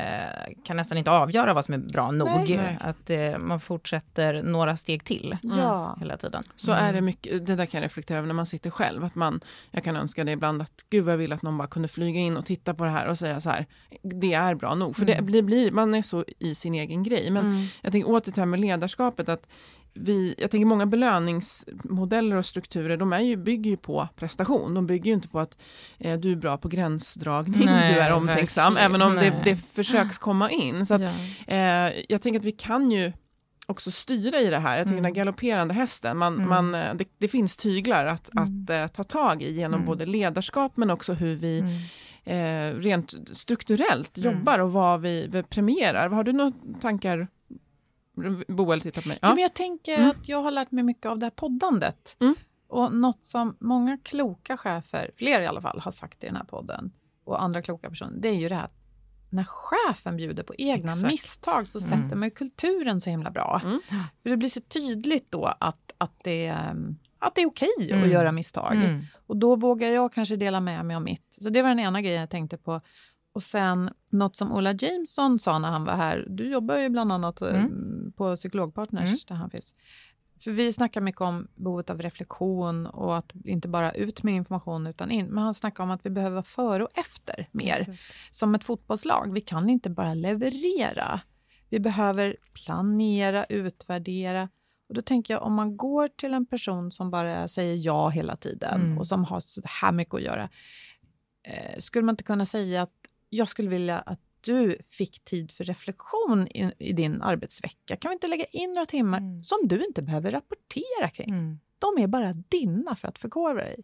[0.63, 2.49] kan nästan inte avgöra vad som är bra nog.
[2.49, 2.77] Nej.
[2.81, 5.97] Att eh, man fortsätter några steg till ja.
[5.99, 6.43] hela tiden.
[6.55, 6.85] Så mm.
[6.85, 9.03] är det mycket, det där kan jag reflektera över när man sitter själv.
[9.03, 11.67] Att man, jag kan önska det ibland att gud vad jag vill att någon bara
[11.67, 13.65] kunde flyga in och titta på det här och säga så här,
[14.01, 14.95] det är bra nog.
[14.95, 15.15] För mm.
[15.15, 17.29] det blir, blir, man är så i sin egen grej.
[17.31, 17.67] Men mm.
[17.81, 19.47] jag tänker åter till det här med ledarskapet, att
[19.93, 24.73] vi, jag tänker många belöningsmodeller och strukturer, de är ju, bygger ju på prestation.
[24.73, 25.57] De bygger ju inte på att
[25.97, 30.17] eh, du är bra på gränsdragning, Nej, du är omtänksam, även om det, det försöks
[30.17, 30.85] komma in.
[30.85, 31.11] Så att, ja.
[31.55, 33.11] eh, jag tänker att vi kan ju
[33.71, 34.77] också styra i det här.
[34.77, 35.03] Jag tänker mm.
[35.03, 36.49] den galopperande hästen, man, mm.
[36.49, 38.43] man, eh, det, det, finns tyglar att, mm.
[38.63, 39.85] att uh, ta tag i genom mm.
[39.85, 42.73] både ledarskap men också hur vi mm.
[42.73, 44.31] eh, rent strukturellt mm.
[44.31, 46.09] jobbar och vad vi, vi premierar.
[46.09, 46.51] Har du några
[46.81, 47.27] tankar
[48.47, 49.17] Boel tittar på mig.
[49.21, 49.29] Ja.
[49.29, 50.09] men jag tänker mm.
[50.09, 52.17] att jag har lärt mig mycket av det här poddandet.
[52.19, 52.35] Mm.
[52.67, 56.43] Och något som många kloka chefer, fler i alla fall, har sagt i den här
[56.43, 56.91] podden,
[57.23, 58.69] och andra kloka personer, det är ju det här
[59.29, 61.11] när chefen bjuder på egna Exakt.
[61.11, 61.89] misstag så Mm.
[61.89, 63.61] sätter man ju kulturen så himla bra.
[63.63, 63.79] Mm.
[64.23, 66.49] För det blir så tydligt då att, att, det,
[67.19, 68.03] att det är okej Mm.
[68.03, 68.75] att göra misstag.
[68.75, 69.01] Mm.
[69.27, 71.37] Och då vågar jag kanske dela med mig av mitt.
[71.41, 72.81] Så det var den ena grejen jag tänkte på.
[73.33, 76.25] Och sen något som Ola Jameson sa när han var här.
[76.29, 78.13] Du jobbar ju bland annat eh, Mm.
[78.17, 79.19] på Psykologpartners Mm.
[79.27, 79.73] där han finns.
[80.43, 84.87] För vi snackar mycket om behovet av reflektion och att inte bara ut med information
[84.87, 85.25] utan in.
[85.25, 87.99] Men han snackar om att vi behöver före och efter mer.
[88.31, 89.33] Som ett fotbollslag.
[89.33, 91.21] Vi kan inte bara leverera.
[91.69, 94.49] Vi behöver planera, utvärdera.
[94.89, 98.35] Och då tänker jag om man går till en person som bara säger ja hela
[98.35, 98.97] tiden Mm.
[98.97, 100.49] och som har så här mycket att göra.
[101.43, 102.91] Eh, skulle man inte kunna säga att
[103.33, 107.95] jag skulle vilja att du fick tid för reflektion i, i din arbetsvecka?
[107.95, 109.43] Kan vi inte lägga in några timmar Mm.
[109.43, 111.29] som du inte behöver rapportera kring?
[111.29, 111.59] Mm.
[111.79, 113.83] De är bara dina för att förkovra dig.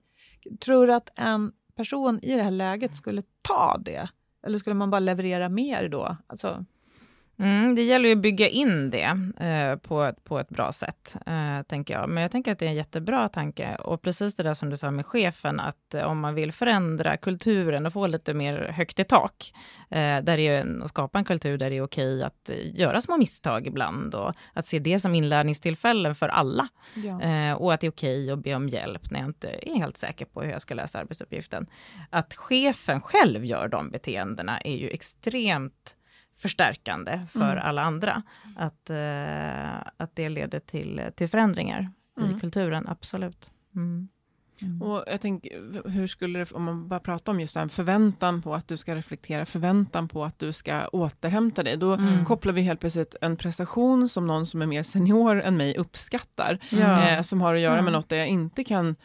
[0.59, 4.09] Tror du att en person i det här läget skulle ta det?
[4.43, 6.17] Eller skulle man bara leverera mer då?
[6.27, 6.65] Alltså,
[7.39, 11.15] Mm, det gäller ju att bygga in det eh, på, ett, på ett bra sätt,
[11.25, 12.09] eh, tänker jag.
[12.09, 13.75] Men jag tänker att det är en jättebra tanke.
[13.75, 17.17] Och precis det där som du sa med chefen, att eh, om man vill förändra
[17.17, 19.53] kulturen och få lite mer högt i tak,
[19.89, 23.01] eh, där det är och skapa en kultur där det är okej att eh, göra
[23.01, 26.67] små misstag ibland och att se det som inlärningstillfällen för alla.
[26.95, 27.21] ja.
[27.21, 29.97] Eh, och att det är okej att be om hjälp när jag inte är helt
[29.97, 31.67] säker på hur jag ska lösa arbetsuppgiften.
[32.09, 35.93] Att chefen själv gör de beteendena är ju extremt
[36.37, 37.63] förstärkande för Mm.
[37.67, 38.23] alla andra.
[38.55, 42.35] Att, eh, att det leder till, till förändringar Mm.
[42.35, 43.51] i kulturen, absolut.
[43.75, 44.09] Mm.
[44.81, 48.55] Och jag tänker, hur skulle det, om man bara pratar om just här, förväntan på
[48.55, 52.25] att du ska reflektera, förväntan på att du ska återhämta dig, då Mm.
[52.25, 56.59] kopplar vi helt plötsligt en prestation som någon som är mer senior än mig uppskattar,
[56.69, 57.09] Ja.
[57.09, 57.93] eh, som har att göra med Mm.
[57.93, 58.95] något där jag inte kan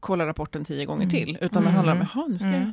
[0.00, 1.10] kolla rapporten tio gånger Mm.
[1.10, 1.74] till, utan det Mm.
[1.74, 2.60] handlar om, jaha, nu ska Mm.
[2.60, 2.72] jag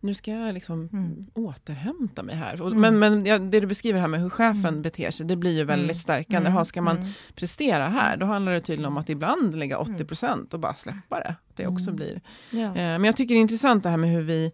[0.00, 1.26] nu ska jag liksom Mm.
[1.34, 2.66] återhämta mig här.
[2.66, 2.80] Mm.
[2.80, 4.82] Men, men ja, det du beskriver här med hur chefen Mm.
[4.82, 5.94] beter sig, det blir ju väldigt Mm.
[5.96, 6.50] stärkande.
[6.50, 7.08] Jaha, ska man Mm.
[7.34, 11.34] prestera här, då handlar det tydligen om att ibland lägga 80% och bara släppa det.
[11.56, 11.96] Det också Mm.
[11.96, 12.20] blir.
[12.50, 12.66] Ja.
[12.66, 14.52] Eh, Men jag tycker det är intressant det här med hur vi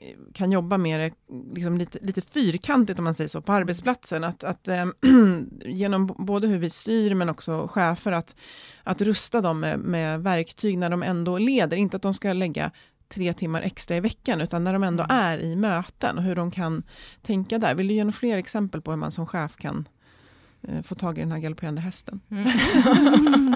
[0.00, 1.12] eh, kan jobba med det
[1.54, 4.24] liksom lite, lite fyrkantigt om man säger så på arbetsplatsen.
[4.24, 4.84] Att, att eh,
[5.64, 8.34] genom både hur vi styr men också chefer att,
[8.82, 11.76] att rusta dem med, med verktyg när de ändå leder.
[11.76, 12.70] Inte att de ska lägga
[13.14, 15.16] tre timmar extra i veckan utan när de ändå Mm.
[15.16, 16.82] är i möten och hur de kan
[17.22, 17.74] tänka där.
[17.74, 19.88] Vill du ge några fler exempel på hur man som chef kan
[20.68, 22.20] eh, få tag i den här galopperande hästen?
[22.30, 22.44] Mm.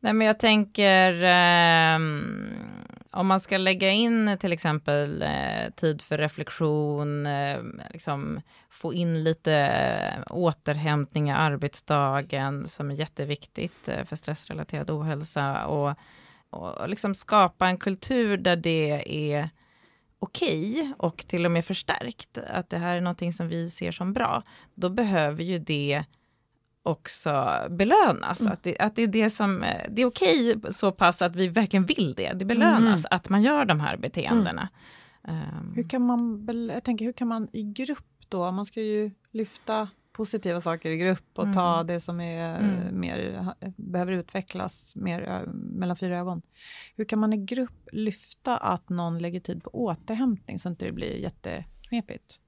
[0.00, 2.36] Nej, men jag tänker ehm,
[3.10, 7.58] om man ska lägga in till exempel eh, tid för reflektion, eh,
[7.90, 8.40] liksom
[8.70, 15.94] få in lite eh, återhämtning i arbetsdagen som är jätteviktigt eh, för stressrelaterad ohälsa och,
[16.50, 19.50] och liksom skapa en kultur där det är
[20.18, 24.12] okej och till och med förstärkt, att det här är någonting som vi ser som
[24.12, 24.42] bra,
[24.74, 26.04] då behöver ju det
[26.82, 28.46] också belönas.
[28.46, 31.48] Att, det, att det är det som, eh, det är okej så pass att vi
[31.48, 32.32] verkligen vill det.
[32.32, 34.68] Det belönas att man gör de här beteendena.
[35.22, 39.10] Um, Hur kan man, jag tänker, hur kan man i grupp då, man ska ju
[39.30, 39.88] lyfta
[40.20, 41.54] positiva saker i grupp och Mm.
[41.54, 43.00] ta det som är eh, Mm.
[43.00, 43.44] mer,
[43.76, 46.42] behöver utvecklas mer mellan fyra ögon.
[46.96, 50.92] Hur kan man i grupp lyfta att någon lägger tid på återhämtning så inte det
[50.92, 52.40] blir jätteknepigt?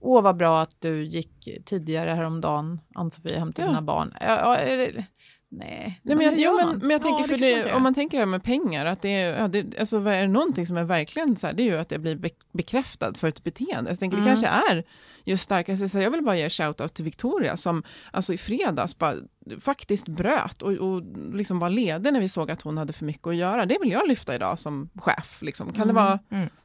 [0.00, 3.70] Åh, vad bra att du gick tidigare häromdagen, Ann-Sofie, hämtade Ja.
[3.70, 4.14] dina barn.
[4.20, 5.02] Ja, ja,
[5.50, 7.82] nej, Nej, men, jag, gör men, men jag tänker, Ja, för kanske det, man om
[7.82, 10.66] man tänker det här med pengar, att det är, ja, det, alltså, är det någonting
[10.66, 13.44] som är verkligen så här, det är ju att det blir be, bekräftad för ett
[13.44, 13.90] beteende.
[13.90, 14.24] Jag tänker Mm.
[14.24, 14.84] det kanske är
[15.24, 19.14] just starkast, så jag vill bara ge shout-out till Victoria, som alltså i fredags bara
[19.60, 21.02] faktiskt bröt och, och
[21.34, 23.66] liksom var ledig när vi såg att hon hade för mycket att göra.
[23.66, 25.38] Det vill jag lyfta idag som chef.
[25.42, 25.72] Liksom.
[25.72, 26.18] Kan det vara...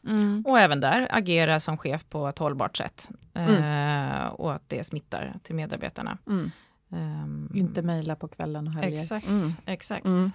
[0.07, 0.43] Mm.
[0.45, 3.09] och även där agera som chef på ett hållbart sätt.
[3.33, 6.17] Eh, och att det smittar till medarbetarna.
[6.95, 9.51] Ehm, Inte mejla på kvällen och helger, Exakt, Mm.
[9.65, 10.05] exakt.
[10.05, 10.31] mm.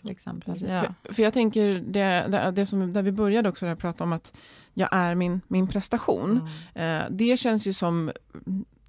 [0.00, 0.60] till exempel.
[0.68, 0.84] Ja.
[1.02, 4.12] För, för jag tänker, det, det, det som, där vi började också där prata om
[4.12, 4.32] att
[4.74, 6.48] jag är min, min prestation.
[6.74, 7.02] Mm.
[7.04, 8.12] Eh, det känns ju som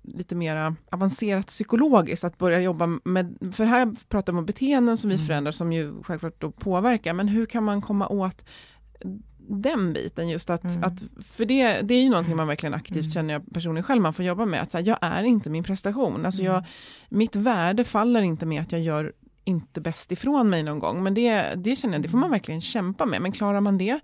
[0.01, 5.09] lite mer avancerat psykologiskt att börja jobba med, för här pratar vi om beteenden som
[5.09, 5.27] vi Mm.
[5.27, 8.45] förändrar som ju självklart då påverkar, men hur kan man komma åt
[9.47, 10.83] den biten just att, Mm.
[10.83, 13.11] att för det, det är ju någonting man verkligen aktivt Mm.
[13.11, 15.63] känner jag personligen själv man får jobba med, att så här, jag är inte min
[15.63, 16.53] prestation, alltså Mm.
[16.53, 16.63] jag,
[17.09, 19.13] mitt värde faller inte med att jag gör
[19.45, 22.61] inte bäst ifrån mig någon gång, men det, det känner jag, det får man verkligen
[22.61, 23.99] kämpa med, men klarar man det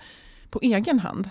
[0.50, 1.30] på egen hand?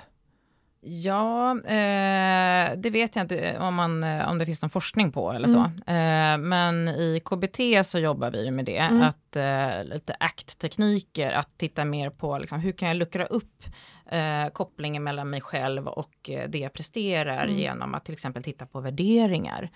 [0.81, 5.33] Ja, eh, det vet jag inte om, man, eh, om det finns någon forskning på
[5.33, 5.71] eller så.
[5.87, 6.43] Mm.
[6.43, 9.03] Eh, men i KBT så jobbar vi med det, mm.
[9.03, 13.65] att eh, lite ACT-tekniker, att titta mer på liksom, hur kan jag luckra upp
[14.09, 17.59] eh, kopplingen mellan mig själv och eh, det jag presterar mm.
[17.59, 19.71] genom att till exempel titta på värderingar.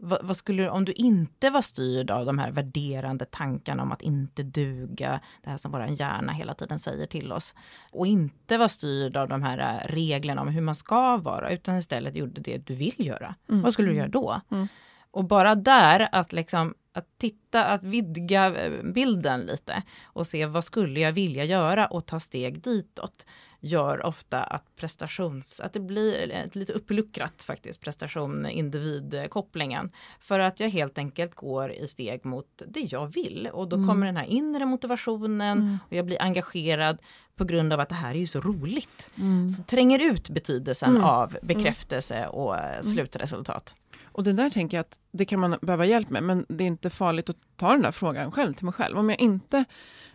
[0.00, 4.02] Vad, vad, skulle, om du inte var styrd av de här värderande tankarna om att
[4.02, 7.54] inte duga, det här som vår hjärna hela tiden säger till oss,
[7.90, 11.76] och inte var styrd av de här äh, reglerna om hur man ska vara, utan
[11.76, 13.34] istället gjorde det du vill göra.
[13.48, 13.62] Mm.
[13.62, 14.40] Vad skulle du göra då?
[14.50, 14.68] Mm.
[15.10, 20.64] Och bara där att liksom att titta, att vidga äh, bilden lite och se vad
[20.64, 23.26] skulle jag vilja göra och ta steg ditåt
[23.60, 29.90] gör ofta att prestations, att det blir lite uppluckrat faktiskt, prestation individkopplingen.
[30.20, 33.88] För att jag helt enkelt går i steg mot det jag vill och då mm.
[33.88, 35.78] kommer den här inre motivationen mm.
[35.86, 36.98] och jag blir engagerad
[37.36, 39.10] på grund av att det här är ju så roligt.
[39.16, 39.50] Mm.
[39.50, 41.04] Så tränger ut betydelsen mm.
[41.04, 41.40] av mm.
[41.42, 42.82] bekräftelse och eh, mm.
[42.82, 43.76] slutresultat.
[44.18, 46.68] Och det där tänker jag att det kan man behöva hjälp med, men det är
[46.68, 48.98] inte farligt att ta den där frågan själv till mig själv.
[48.98, 49.64] Om jag inte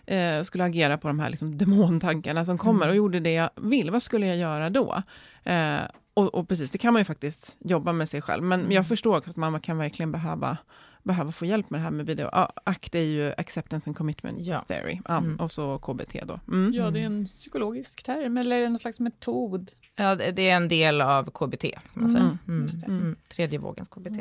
[0.05, 2.89] eh, skulle agera på de här liksom, demontankarna som kommer mm.
[2.89, 5.03] och gjorde det jag vill, vad skulle jag göra då?
[5.43, 5.81] Eh,
[6.13, 8.71] och, och, precis, det kan man ju faktiskt jobba med sig själv, men mm.
[8.71, 10.57] jag förstår också att man kan verkligen behöva
[11.03, 12.29] behöva få hjälp med det här med video.
[12.63, 14.65] ACT är ju Acceptance and Commitment ja.
[14.67, 15.35] Theory, ah, mm.
[15.35, 16.39] och så KBT då.
[16.47, 16.73] Mm.
[16.73, 19.71] Ja, det är en psykologisk term, eller en slags metod.
[19.95, 22.37] Ja, det är en del av KBT, man säger.
[22.47, 22.67] Mm.
[22.87, 23.15] Mm.
[23.27, 24.17] Tredje vågens KBT.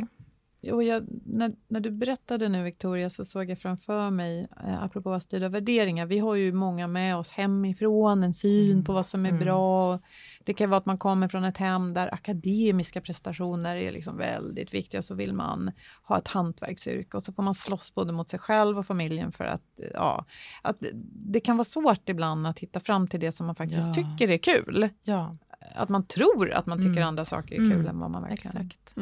[0.64, 5.12] Jo, jag, när, när du berättade nu Victoria så såg jag framför mig, eh, apropå
[5.12, 8.84] att styra värderingar, vi har ju många med oss hemifrån, en syn mm.
[8.84, 9.40] på vad som är mm.
[9.40, 9.98] bra.
[10.44, 14.74] Det kan vara att man kommer från ett hem där akademiska prestationer är liksom väldigt
[14.74, 15.70] viktiga, så vill man
[16.02, 19.44] ha ett hantverksyrke och så får man slåss både mot sig själv och familjen för
[19.44, 20.24] att, ja,
[20.62, 20.76] att
[21.14, 23.94] det kan vara svårt ibland att hitta fram till det som man faktiskt ja.
[23.94, 24.88] tycker är kul.
[25.02, 25.36] Ja.
[25.74, 27.08] Att man tror att man tycker mm.
[27.08, 27.86] andra saker är kul mm.
[27.86, 28.66] än vad man verkligen...
[28.66, 28.94] Exakt.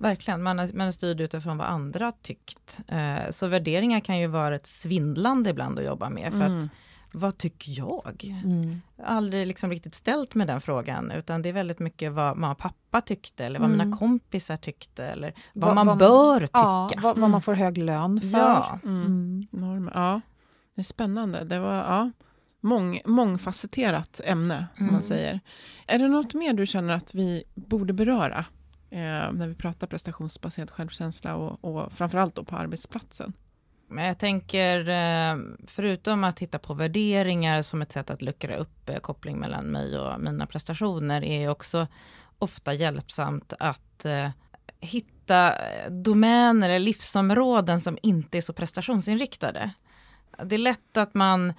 [0.00, 0.10] Mm.
[0.10, 2.80] Verkligen, man är, man är styrd utifrån vad andra tyckt.
[2.88, 6.32] Eh, så värderingar kan ju vara ett svindlande ibland att jobba med.
[6.32, 6.64] För mm.
[6.64, 6.70] att,
[7.12, 8.40] vad tycker jag?
[8.44, 8.80] Mm.
[8.96, 12.36] Jag har aldrig liksom riktigt ställt med den frågan, utan det är väldigt mycket vad
[12.36, 13.86] mamma och pappa tyckte, eller vad mm.
[13.86, 16.50] mina kompisar tyckte, eller vad, vad man vad, bör tycka.
[16.52, 17.40] Ja, vad, vad, man mm.
[17.40, 18.38] får hög lön för.
[18.38, 18.78] Ja.
[18.84, 19.06] Mm.
[19.06, 19.46] mm.
[19.50, 20.20] Norm, ja.
[20.74, 21.44] Det är spännande.
[21.44, 22.10] Det var ja,
[22.60, 25.40] mång, mångfacetterat ämne, om man säger.
[25.86, 28.44] Är det något mer du känner att vi borde beröra?
[28.90, 33.32] Eh, när vi pratar prestationsbaserad självkänsla och, och framförallt då på arbetsplatsen.
[33.88, 38.88] Men jag tänker, eh, förutom att titta på värderingar som ett sätt att luckra upp
[38.88, 41.86] eh, koppling mellan mig och mina prestationer, är också
[42.38, 44.30] ofta hjälpsamt att eh,
[44.80, 49.70] hitta eh, domäner eller livsområden som inte är så prestationsinriktade.
[50.44, 51.54] Det är lätt att man Eh,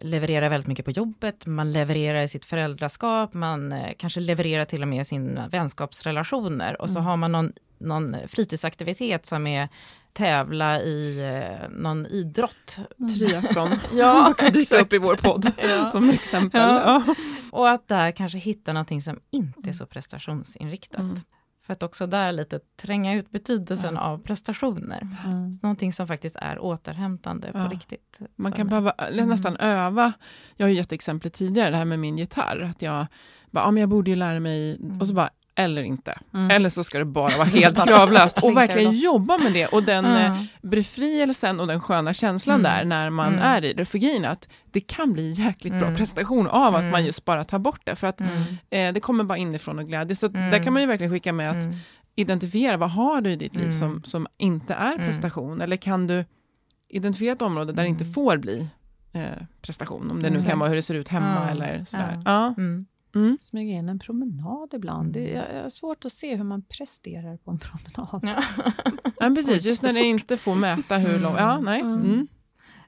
[0.00, 4.82] levererar väldigt mycket på jobbet, man levererar i sitt föräldraskap, man eh, kanske levererar till
[4.82, 7.06] och med sina vänskapsrelationer och så mm.
[7.06, 9.68] har man någon, någon fritidsaktivitet som är
[10.12, 12.76] tävla i eh, någon idrott.
[12.98, 13.14] Mm.
[13.14, 15.88] Triathlon ja, kan dyka upp i vår podd ja.
[15.88, 16.60] som exempel.
[16.60, 17.02] Ja.
[17.06, 17.14] Ja.
[17.50, 21.00] Och att där kanske hitta någonting som inte är så prestationsinriktat.
[21.00, 21.20] Mm.
[21.62, 24.00] För att också där lite tränga ut betydelsen ja.
[24.00, 25.08] av prestationer.
[25.26, 25.52] Mm.
[25.62, 27.64] Någonting som faktiskt är återhämtande ja.
[27.64, 28.18] på riktigt.
[28.36, 29.28] Man kan behöva mm.
[29.28, 30.12] nästan öva.
[30.56, 32.60] Jag har ju gett exemplet tidigare, det här med min gitarr.
[32.70, 33.06] Att jag
[33.50, 35.00] bara, ja, men jag borde ju lära mig, mm.
[35.00, 36.18] och så bara, eller inte.
[36.34, 36.50] Mm.
[36.50, 39.66] Eller så ska det bara vara helt kravlöst och verkligen jobba med det.
[39.66, 40.46] Och den mm.
[40.62, 42.72] befrielsen och den sköna känslan mm.
[42.72, 43.44] där när man mm.
[43.44, 43.84] är i det.
[43.84, 45.96] För grejen att det kan bli jäkligt bra mm.
[45.96, 47.06] prestation av att man mm.
[47.06, 47.96] just bara tar bort det.
[47.96, 50.16] För att eh, det kommer bara inifrån och glädje.
[50.16, 51.74] Så där kan man ju verkligen skicka med att
[52.14, 55.60] identifiera, vad har du i ditt liv som, som inte är prestation?
[55.60, 56.24] Eller kan du
[56.88, 58.68] identifiera ett område där det inte får bli
[59.12, 59.22] eh,
[59.62, 60.10] prestation?
[60.10, 62.22] Om det nu kan vara hur det ser ut hemma eller sådär.
[62.24, 62.54] Ja.
[63.14, 63.38] Mm.
[63.40, 65.12] Smyga in en promenad ibland.
[65.12, 68.20] Det är, jag har svårt att se hur man presterar på en promenad.
[68.22, 68.42] Ja.
[69.20, 71.36] ja precis, just när det inte får mäta hur långt...
[71.38, 71.80] Ja, nej.
[71.80, 72.00] Mm.
[72.00, 72.28] mm.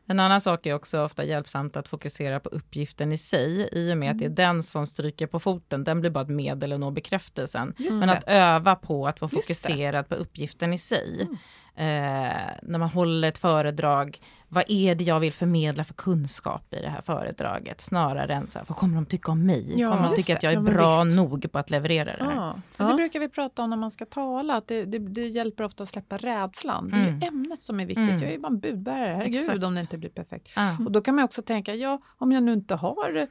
[0.06, 3.98] En annan sak är också ofta hjälpsamt att fokusera på uppgiften i sig, i och
[3.98, 4.34] med att det är mm.
[4.34, 7.74] den som stryker på foten, den blir bara ett medel att nå bekräftelsen.
[7.78, 8.14] Just Men det.
[8.14, 11.22] att öva på att vara fokuserad på uppgiften i sig.
[11.22, 11.36] Mm
[11.76, 14.20] eh, när man håller ett föredrag,
[14.54, 17.80] vad är det jag vill förmedla för kunskap i det här föredraget?
[17.80, 19.80] Snarare än så här, vad kommer de tycka om mig?
[19.80, 21.16] Ja, kommer de tycka att jag är bra visst.
[21.16, 22.34] nog på att leverera det här?
[22.34, 22.56] Ja.
[22.76, 22.84] Ja.
[22.84, 25.82] Det brukar vi prata om när man ska tala, att det, det, det hjälper ofta
[25.82, 26.90] att släppa rädslan.
[26.90, 27.22] Det är mm.
[27.22, 28.08] ämnet som är viktigt.
[28.08, 28.22] Mm.
[28.22, 29.64] Jag är bara en budbärare, herregud Exakt.
[29.64, 30.48] om det inte blir perfekt.
[30.86, 33.28] Och då kan man också tänka, ja, om jag nu inte har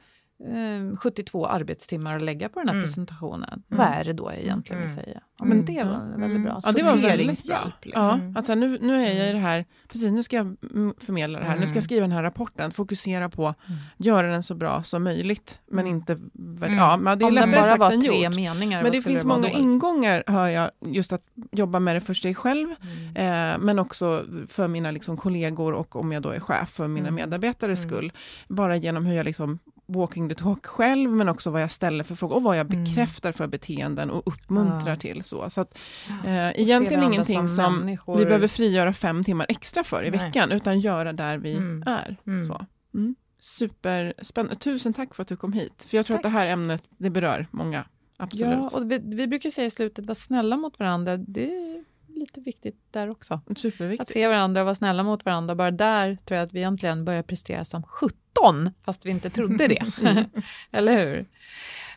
[0.98, 2.84] 72 eh, arbetstimmar att lägga på den här mm.
[2.84, 3.62] presentationen.
[3.70, 3.78] Mm.
[3.78, 4.94] Vad är det då egentligen mm.
[4.94, 5.20] säga?
[5.38, 6.42] Ja, men det var väldigt mm.
[6.42, 6.60] bra.
[6.64, 7.72] Ja, det var väldigt bra.
[7.82, 8.32] Liksom.
[8.34, 10.56] Ja, att nu, nu är jag i det här, precis nu ska jag
[10.98, 13.56] förmedla det här, nu ska jag skriva den här rapporten, fokusera på att
[13.96, 16.18] göra den så bra som möjligt, men inte...
[16.60, 18.34] Ja, men det är Om lättare bara sagt var än tre gjort.
[18.34, 21.22] meningar, men det finns det många ingångar, hör jag, just att
[21.52, 22.70] jobba med det för sig själv,
[23.14, 27.10] eh, men också för mina liksom, kollegor och om jag då är chef för mina
[27.10, 28.12] medarbetares skull,
[28.48, 32.14] bara genom hur jag liksom walking the talk själv, men också vad jag ställer för
[32.14, 32.84] frågor och vad jag mm.
[32.84, 34.96] bekräftar för beteenden och uppmuntrar ja.
[34.96, 35.24] till.
[35.24, 35.50] så.
[35.50, 35.78] så att,
[36.24, 40.20] eh, egentligen ingenting som, som vi behöver frigöra fem timmar extra för i Nej.
[40.20, 41.82] veckan, utan göra där vi mm.
[41.86, 42.16] är.
[42.26, 42.46] Mm.
[42.46, 42.66] Så.
[42.94, 43.14] Mm.
[43.38, 44.54] Superspännande.
[44.54, 46.26] Tusen tack för att du kom hit, för jag tror tack.
[46.26, 47.84] att det här ämnet, det berör många.
[48.16, 48.72] Absolut.
[48.72, 51.16] Ja, och vi, vi brukar säga i slutet, var snälla mot varandra.
[51.16, 51.84] Det
[52.16, 53.40] lite viktigt där också.
[53.56, 54.00] Superviktigt.
[54.00, 55.54] Att se varandra och vara snälla mot varandra.
[55.54, 59.68] Bara där tror jag att vi egentligen börjar prestera som 17, fast vi inte trodde
[59.68, 59.84] det.
[60.70, 61.26] Eller hur?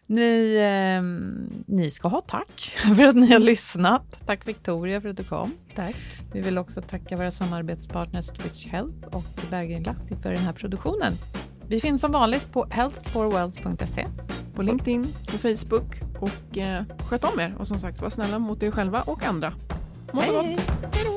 [0.09, 1.03] Ni, eh,
[1.65, 4.19] ni ska ha tack för att ni har lyssnat.
[4.25, 5.51] Tack Victoria för att du kom.
[5.75, 5.95] Tack.
[6.33, 11.13] Vi vill också tacka våra samarbetspartners Twitch Health och Berggren Lahti för den här produktionen.
[11.67, 14.07] Vi finns som vanligt på healthforwealth.se.
[14.55, 18.63] På LinkedIn, på Facebook och eh, sköt om er och som sagt var snälla mot
[18.63, 19.53] er själva och andra.
[20.13, 20.45] Må så gott.
[20.95, 21.16] Hej då.